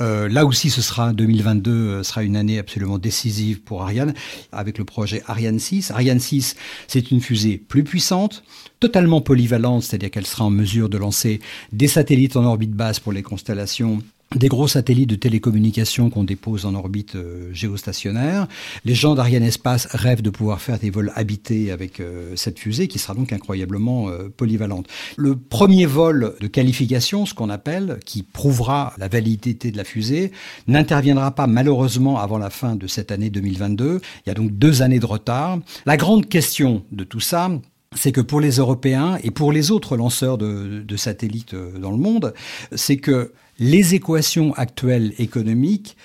Euh, 0.00 0.28
là 0.28 0.44
aussi, 0.44 0.70
ce 0.70 0.82
sera 0.82 1.12
2022 1.12 1.70
euh, 1.70 2.02
sera 2.02 2.22
une 2.22 2.36
année 2.36 2.58
absolument 2.58 2.98
décisive 2.98 3.62
pour 3.62 3.82
Ariane 3.82 4.14
avec 4.52 4.78
le 4.78 4.84
projet 4.84 5.22
Ariane 5.26 5.58
6. 5.58 5.90
Ariane 5.90 6.20
6, 6.20 6.56
c'est 6.88 7.10
une 7.10 7.20
fusée 7.20 7.56
plus 7.56 7.84
puissante, 7.84 8.44
totalement 8.80 9.20
polyvalente, 9.20 9.82
c'est-à-dire 9.82 10.10
qu'elle 10.10 10.26
sera 10.26 10.44
en 10.44 10.50
mesure 10.50 10.88
de 10.88 10.98
lancer 10.98 11.40
des 11.72 11.85
satellites 11.88 12.36
en 12.36 12.44
orbite 12.44 12.72
basse 12.72 13.00
pour 13.00 13.12
les 13.12 13.22
constellations 13.22 14.00
des 14.34 14.48
gros 14.48 14.66
satellites 14.66 15.08
de 15.08 15.14
télécommunications 15.14 16.10
qu'on 16.10 16.24
dépose 16.24 16.66
en 16.66 16.74
orbite 16.74 17.14
euh, 17.14 17.48
géostationnaire. 17.52 18.48
Les 18.84 18.94
gens 18.94 19.14
d'Ariane 19.14 19.44
Espace 19.44 19.86
rêvent 19.92 20.22
de 20.22 20.30
pouvoir 20.30 20.60
faire 20.60 20.78
des 20.78 20.90
vols 20.90 21.12
habités 21.14 21.70
avec 21.70 22.00
euh, 22.00 22.34
cette 22.34 22.58
fusée 22.58 22.88
qui 22.88 22.98
sera 22.98 23.14
donc 23.14 23.32
incroyablement 23.32 24.08
euh, 24.08 24.28
polyvalente. 24.28 24.88
Le 25.16 25.36
premier 25.36 25.86
vol 25.86 26.34
de 26.40 26.46
qualification, 26.48 27.24
ce 27.24 27.34
qu'on 27.34 27.50
appelle, 27.50 28.00
qui 28.04 28.24
prouvera 28.24 28.94
la 28.98 29.06
validité 29.06 29.70
de 29.70 29.76
la 29.76 29.84
fusée, 29.84 30.32
n'interviendra 30.66 31.30
pas 31.30 31.46
malheureusement 31.46 32.18
avant 32.18 32.38
la 32.38 32.50
fin 32.50 32.74
de 32.74 32.88
cette 32.88 33.12
année 33.12 33.30
2022. 33.30 34.00
Il 34.24 34.28
y 34.28 34.32
a 34.32 34.34
donc 34.34 34.50
deux 34.50 34.82
années 34.82 34.98
de 35.00 35.06
retard. 35.06 35.60
La 35.86 35.96
grande 35.96 36.28
question 36.28 36.82
de 36.90 37.04
tout 37.04 37.20
ça, 37.20 37.48
c'est 37.94 38.12
que 38.12 38.20
pour 38.20 38.40
les 38.40 38.56
Européens 38.56 39.18
et 39.22 39.30
pour 39.30 39.52
les 39.52 39.70
autres 39.70 39.96
lanceurs 39.96 40.38
de, 40.38 40.96
satellites 40.96 41.54
dans 41.54 41.90
le 41.90 41.96
monde, 41.96 42.34
c'est 42.74 42.96
que 42.96 43.32
les 43.58 43.94
équations 43.94 44.52
actuelles 44.54 45.14
économiques 45.18 45.96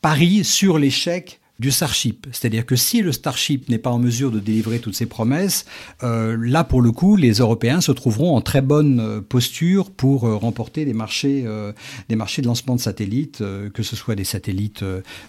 parient 0.00 0.44
sur 0.44 0.78
l'échec 0.78 1.39
du 1.60 1.70
Starship. 1.70 2.26
C'est-à-dire 2.32 2.64
que 2.64 2.74
si 2.74 3.02
le 3.02 3.12
Starship 3.12 3.68
n'est 3.68 3.78
pas 3.78 3.90
en 3.90 3.98
mesure 3.98 4.30
de 4.30 4.40
délivrer 4.40 4.78
toutes 4.78 4.94
ses 4.94 5.04
promesses, 5.04 5.66
euh, 6.02 6.36
là 6.40 6.64
pour 6.64 6.80
le 6.80 6.90
coup, 6.90 7.16
les 7.16 7.34
Européens 7.34 7.82
se 7.82 7.92
trouveront 7.92 8.34
en 8.34 8.40
très 8.40 8.62
bonne 8.62 8.98
euh, 8.98 9.20
posture 9.20 9.90
pour 9.90 10.24
euh, 10.24 10.36
remporter 10.36 10.86
des 10.86 10.94
marchés, 10.94 11.42
euh, 11.44 11.72
des 12.08 12.16
marchés 12.16 12.40
de 12.40 12.46
lancement 12.46 12.76
de 12.76 12.80
satellites, 12.80 13.44
que 13.74 13.82
ce 13.82 13.94
soit 13.94 14.14
des 14.14 14.24
satellites 14.24 14.84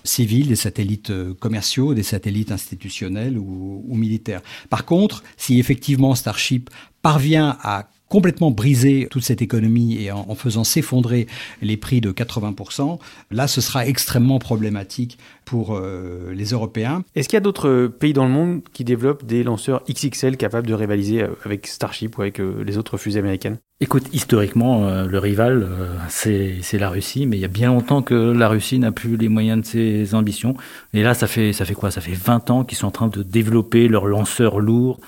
civils, 0.06 0.48
des 0.48 0.56
satellites 0.56 1.12
commerciaux, 1.40 1.94
des 1.94 2.04
satellites 2.04 2.54
institutionnels 2.54 3.38
ou, 3.38 3.84
ou 3.86 3.96
militaires. 3.96 4.42
Par 4.70 4.86
contre, 4.86 5.24
si 5.36 5.60
effectivement 5.60 6.16
Starship 6.16 6.70
parvient 7.02 7.58
à 7.62 7.90
complètement 8.12 8.52
briser 8.52 9.08
toute 9.10 9.24
cette 9.24 9.42
économie 9.42 10.04
et 10.04 10.12
en, 10.12 10.26
en 10.28 10.36
faisant 10.36 10.66
s'effondrer 10.66 11.28
les 11.62 11.78
prix 11.78 12.02
de 12.02 12.12
80%, 12.12 13.00
là 13.32 13.48
ce 13.48 13.62
sera 13.62 13.88
extrêmement 13.88 14.38
problématique 14.38 15.18
pour 15.46 15.76
euh, 15.76 16.34
les 16.34 16.50
Européens. 16.50 17.04
Est-ce 17.16 17.30
qu'il 17.30 17.38
y 17.38 17.38
a 17.38 17.42
d'autres 17.42 17.88
pays 17.88 18.12
dans 18.12 18.26
le 18.26 18.32
monde 18.32 18.62
qui 18.74 18.84
développent 18.84 19.26
des 19.26 19.44
lanceurs 19.44 19.82
XXL 19.90 20.36
capables 20.36 20.68
de 20.68 20.74
rivaliser 20.74 21.26
avec 21.46 21.68
Starship 21.68 22.18
ou 22.18 22.22
avec 22.22 22.42
euh, 22.42 22.64
les 22.66 22.78
autres 22.78 22.98
fusées 22.98 23.20
américaines? 23.20 23.58
Écoute, 23.84 24.04
historiquement, 24.14 24.88
euh, 24.88 25.08
le 25.08 25.18
rival, 25.18 25.68
euh, 25.68 25.96
c'est 26.08 26.78
la 26.78 26.90
Russie, 26.92 27.26
mais 27.26 27.38
il 27.38 27.40
y 27.40 27.46
a 27.46 27.48
bien 27.48 27.70
longtemps 27.70 28.04
que 28.04 28.14
la 28.14 28.48
Russie 28.48 28.78
n'a 28.78 28.92
plus 28.92 29.18
les 29.18 29.28
moyens 29.28 29.62
de 29.62 29.66
ses 29.66 30.14
ambitions. 30.14 30.56
Et 30.94 31.02
là, 31.02 31.16
ça 31.16 31.26
fait, 31.26 31.52
ça 31.52 31.66
fait 31.66 31.74
quoi? 31.74 31.90
Ça 31.90 32.00
fait 32.00 32.14
20 32.14 32.52
ans 32.52 32.64
qu'ils 32.64 32.78
sont 32.78 32.86
en 32.86 32.92
train 32.92 33.08
de 33.08 33.24
développer 33.24 33.88
leurs 33.88 34.06
lanceurs 34.06 34.60
lourds. 34.60 35.00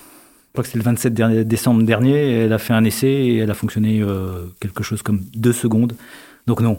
Je 0.53 0.61
crois 0.61 0.65
que 0.65 0.69
c'est 0.69 0.77
le 0.77 0.83
27 0.83 1.15
dernier, 1.15 1.43
décembre 1.45 1.81
dernier, 1.81 2.43
elle 2.43 2.53
a 2.53 2.59
fait 2.59 2.73
un 2.73 2.83
essai 2.83 3.07
et 3.07 3.37
elle 3.37 3.49
a 3.49 3.55
fonctionné 3.55 4.01
euh, 4.01 4.45
quelque 4.59 4.83
chose 4.83 5.01
comme 5.01 5.21
deux 5.35 5.51
secondes. 5.51 5.93
Donc 6.45 6.61
non, 6.61 6.77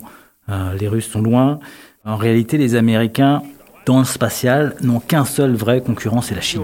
euh, 0.49 0.75
les 0.79 0.87
Russes 0.87 1.11
sont 1.11 1.21
loin. 1.21 1.59
En 2.05 2.15
réalité, 2.15 2.57
les 2.57 2.77
Américains 2.77 3.43
dans 3.85 3.99
le 3.99 4.05
spatial 4.05 4.77
n'ont 4.81 5.01
qu'un 5.01 5.25
seul 5.25 5.55
vrai 5.55 5.81
concurrent, 5.81 6.21
c'est 6.21 6.37
la 6.37 6.41
Chine. 6.41 6.63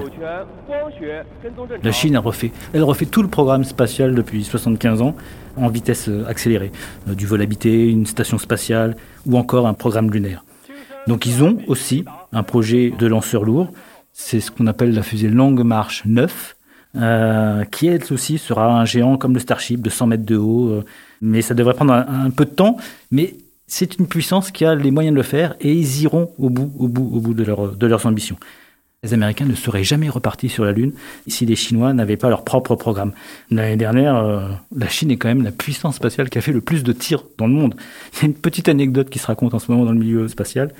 La 1.82 1.90
Chine, 1.90 2.14
elle 2.14 2.20
refait, 2.20 2.52
elle 2.72 2.84
refait 2.84 3.06
tout 3.06 3.22
le 3.22 3.28
programme 3.28 3.64
spatial 3.64 4.14
depuis 4.14 4.44
75 4.44 5.02
ans 5.02 5.16
en 5.56 5.68
vitesse 5.68 6.08
euh, 6.08 6.24
accélérée. 6.28 6.70
Euh, 7.08 7.14
du 7.14 7.26
vol 7.26 7.42
habité, 7.42 7.88
une 7.88 8.06
station 8.06 8.38
spatiale 8.38 8.96
ou 9.26 9.36
encore 9.36 9.66
un 9.66 9.74
programme 9.74 10.12
lunaire. 10.12 10.44
Donc 11.08 11.26
ils 11.26 11.42
ont 11.42 11.58
aussi 11.66 12.04
un 12.32 12.44
projet 12.44 12.92
de 12.96 13.06
lanceur 13.08 13.42
lourd. 13.42 13.72
C'est 14.12 14.38
ce 14.38 14.52
qu'on 14.52 14.68
appelle 14.68 14.94
la 14.94 15.02
fusée 15.02 15.28
Longue 15.28 15.64
Marche 15.64 16.02
9, 16.04 16.56
euh, 16.96 17.64
qui 17.64 17.86
elle 17.86 18.02
aussi 18.10 18.38
sera 18.38 18.80
un 18.80 18.84
géant 18.84 19.16
comme 19.16 19.34
le 19.34 19.40
Starship 19.40 19.80
de 19.80 19.90
100 19.90 20.06
mètres 20.08 20.24
de 20.24 20.36
haut. 20.36 20.82
mais 21.20 21.42
ça 21.42 21.54
devrait 21.54 21.74
prendre 21.74 21.92
un, 21.92 22.26
un 22.26 22.30
peu 22.30 22.44
de 22.44 22.50
temps. 22.50 22.76
Mais 23.10 23.34
c'est 23.70 23.98
une 23.98 24.06
puissance 24.08 24.50
qui 24.50 24.64
a 24.64 24.74
les 24.74 24.90
moyens 24.90 25.14
de 25.14 25.16
le 25.16 25.22
faire 25.22 25.54
et 25.60 25.72
ils 25.72 26.02
iront 26.02 26.30
au 26.38 26.50
bout, 26.50 26.72
au 26.78 26.88
bout, 26.88 27.08
au 27.14 27.20
bout 27.20 27.34
de, 27.34 27.44
leur, 27.44 27.76
de 27.76 27.86
leurs 27.86 28.04
ambitions. 28.04 28.36
Les 29.02 29.14
Américains 29.14 29.46
ne 29.46 29.54
seraient 29.54 29.82
jamais 29.82 30.10
repartis 30.10 30.50
sur 30.50 30.62
la 30.62 30.72
Lune 30.72 30.92
si 31.26 31.46
les 31.46 31.56
Chinois 31.56 31.94
n'avaient 31.94 32.18
pas 32.18 32.28
leur 32.28 32.44
propre 32.44 32.74
programme. 32.74 33.12
L'année 33.50 33.78
dernière, 33.78 34.16
euh, 34.16 34.48
la 34.76 34.88
Chine 34.88 35.10
est 35.10 35.16
quand 35.16 35.28
même 35.28 35.42
la 35.42 35.52
puissance 35.52 35.96
spatiale 35.96 36.28
qui 36.28 36.36
a 36.36 36.42
fait 36.42 36.52
le 36.52 36.60
plus 36.60 36.84
de 36.84 36.92
tirs 36.92 37.24
dans 37.38 37.46
le 37.46 37.54
monde. 37.54 37.76
Il 38.12 38.18
y 38.20 38.22
a 38.24 38.26
une 38.26 38.34
petite 38.34 38.68
anecdote 38.68 39.08
qui 39.08 39.18
se 39.18 39.26
raconte 39.26 39.54
en 39.54 39.58
ce 39.58 39.72
moment 39.72 39.86
dans 39.86 39.92
le 39.92 39.98
milieu 39.98 40.28
spatial 40.28 40.70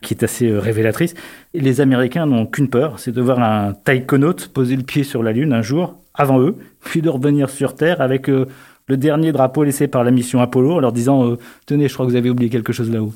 qui 0.00 0.14
est 0.14 0.22
assez 0.22 0.48
euh, 0.48 0.60
révélatrice. 0.60 1.12
les 1.52 1.80
Américains 1.82 2.24
n'ont 2.24 2.46
qu'une 2.46 2.70
peur, 2.70 2.98
c'est 2.98 3.12
de 3.12 3.20
voir 3.20 3.40
un 3.40 3.74
taïkonaute 3.74 4.48
poser 4.48 4.76
le 4.76 4.82
pied 4.82 5.04
sur 5.04 5.22
la 5.22 5.32
Lune 5.32 5.52
un 5.52 5.60
jour 5.62 5.96
avant 6.14 6.40
eux, 6.40 6.56
puis 6.80 7.02
de 7.02 7.10
revenir 7.10 7.50
sur 7.50 7.74
Terre 7.74 8.00
avec 8.00 8.30
euh, 8.30 8.46
le 8.86 8.96
dernier 8.96 9.32
drapeau 9.32 9.64
laissé 9.64 9.88
par 9.88 10.04
la 10.04 10.10
mission 10.10 10.40
Apollo 10.40 10.72
en 10.76 10.80
leur 10.80 10.92
disant 10.92 11.26
euh, 11.26 11.36
Tenez, 11.66 11.88
je 11.88 11.92
crois 11.94 12.06
que 12.06 12.10
vous 12.10 12.16
avez 12.16 12.30
oublié 12.30 12.48
quelque 12.48 12.72
chose 12.72 12.90
là-haut. 12.90 13.12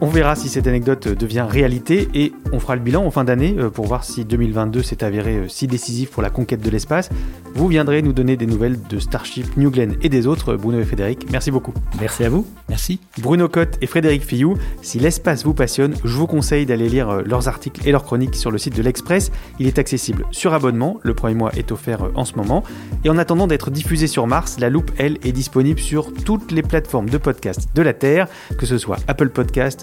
On 0.00 0.08
verra 0.08 0.34
si 0.34 0.48
cette 0.48 0.66
anecdote 0.66 1.08
devient 1.08 1.46
réalité 1.48 2.08
et 2.14 2.32
on 2.52 2.58
fera 2.58 2.76
le 2.76 2.82
bilan 2.82 3.04
en 3.04 3.10
fin 3.10 3.24
d'année 3.24 3.54
euh, 3.58 3.70
pour 3.70 3.86
voir 3.86 4.04
si 4.04 4.24
2022 4.24 4.82
s'est 4.82 5.04
avéré 5.04 5.36
euh, 5.36 5.48
si 5.48 5.66
décisif 5.66 6.10
pour 6.10 6.22
la 6.22 6.30
conquête 6.30 6.60
de 6.60 6.70
l'espace. 6.70 7.10
Vous 7.54 7.68
viendrez 7.68 8.02
nous 8.02 8.12
donner 8.12 8.36
des 8.36 8.46
nouvelles 8.46 8.78
de 8.88 8.98
Starship, 8.98 9.56
New 9.56 9.70
Glenn 9.70 9.96
et 10.02 10.08
des 10.08 10.26
autres, 10.26 10.56
Bruno 10.56 10.80
et 10.80 10.84
Frédéric. 10.84 11.30
Merci 11.30 11.50
beaucoup. 11.50 11.72
Merci 12.00 12.24
à 12.24 12.28
vous. 12.28 12.46
Merci. 12.68 13.00
Bruno 13.18 13.48
Cotte 13.48 13.78
et 13.80 13.86
Frédéric 13.86 14.24
Fillou, 14.24 14.56
si 14.82 14.98
l'espace 14.98 15.44
vous 15.44 15.54
passionne, 15.54 15.94
je 16.04 16.16
vous 16.16 16.26
conseille 16.26 16.66
d'aller 16.66 16.88
lire 16.88 17.08
euh, 17.08 17.22
leurs 17.24 17.48
articles 17.48 17.86
et 17.86 17.92
leurs 17.92 18.04
chroniques 18.04 18.34
sur 18.34 18.50
le 18.50 18.58
site 18.58 18.76
de 18.76 18.82
l'Express. 18.82 19.30
Il 19.58 19.66
est 19.66 19.78
accessible 19.78 20.26
sur 20.32 20.54
abonnement, 20.54 20.98
le 21.02 21.14
premier 21.14 21.34
mois 21.34 21.52
est 21.56 21.70
offert 21.70 22.08
en 22.14 22.24
ce 22.24 22.34
moment. 22.34 22.64
Et 23.04 23.10
en 23.10 23.18
attendant 23.18 23.46
d'être 23.46 23.70
diffusé 23.70 24.06
sur 24.06 24.26
Mars, 24.26 24.58
la 24.58 24.70
loupe, 24.70 24.90
elle, 24.98 25.18
est 25.24 25.32
disponible 25.32 25.78
sur 25.78 26.12
toutes 26.12 26.50
les 26.50 26.62
plateformes 26.62 27.08
de 27.08 27.18
podcast 27.18 27.68
de 27.74 27.82
la 27.82 27.92
Terre, 27.92 28.26
que 28.58 28.66
ce 28.66 28.78
soit 28.78 28.98
Apple 29.06 29.30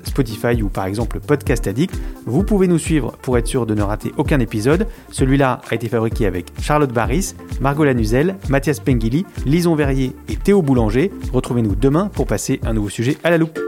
Spotify 0.04 0.62
ou 0.62 0.70
par 0.70 0.86
exemple 0.86 1.20
Podcast 1.20 1.68
Addict. 1.68 2.00
Vous 2.26 2.44
pouvez 2.44 2.68
nous 2.68 2.80
suivre 2.80 3.14
pour 3.22 3.38
être 3.38 3.48
sûr 3.48 3.66
de 3.66 3.76
ne 3.76 3.82
rater 3.82 4.12
aucun 4.18 4.40
épisode. 4.40 4.88
Celui-là 5.12 5.62
a 5.70 5.76
été 5.76 5.88
fabriqué 5.90 6.26
avec 6.26 6.48
Charlotte 6.62 6.92
Barris, 6.92 7.36
Margot 7.60 7.84
Lanuzel, 7.84 8.36
Mathias 8.50 8.80
Pengili, 8.80 9.26
Lison 9.46 9.76
Verrier 9.76 10.14
et 10.30 10.36
Théo 10.36 10.62
Boulanger. 10.62 11.12
Retrouvez-nous 11.34 11.76
demain 11.76 12.10
pour 12.14 12.28
passer 12.28 12.60
un 12.64 12.74
nouveau 12.74 12.90
sujet 12.90 13.18
à 13.24 13.30
la 13.30 13.38
loupe. 13.38 13.60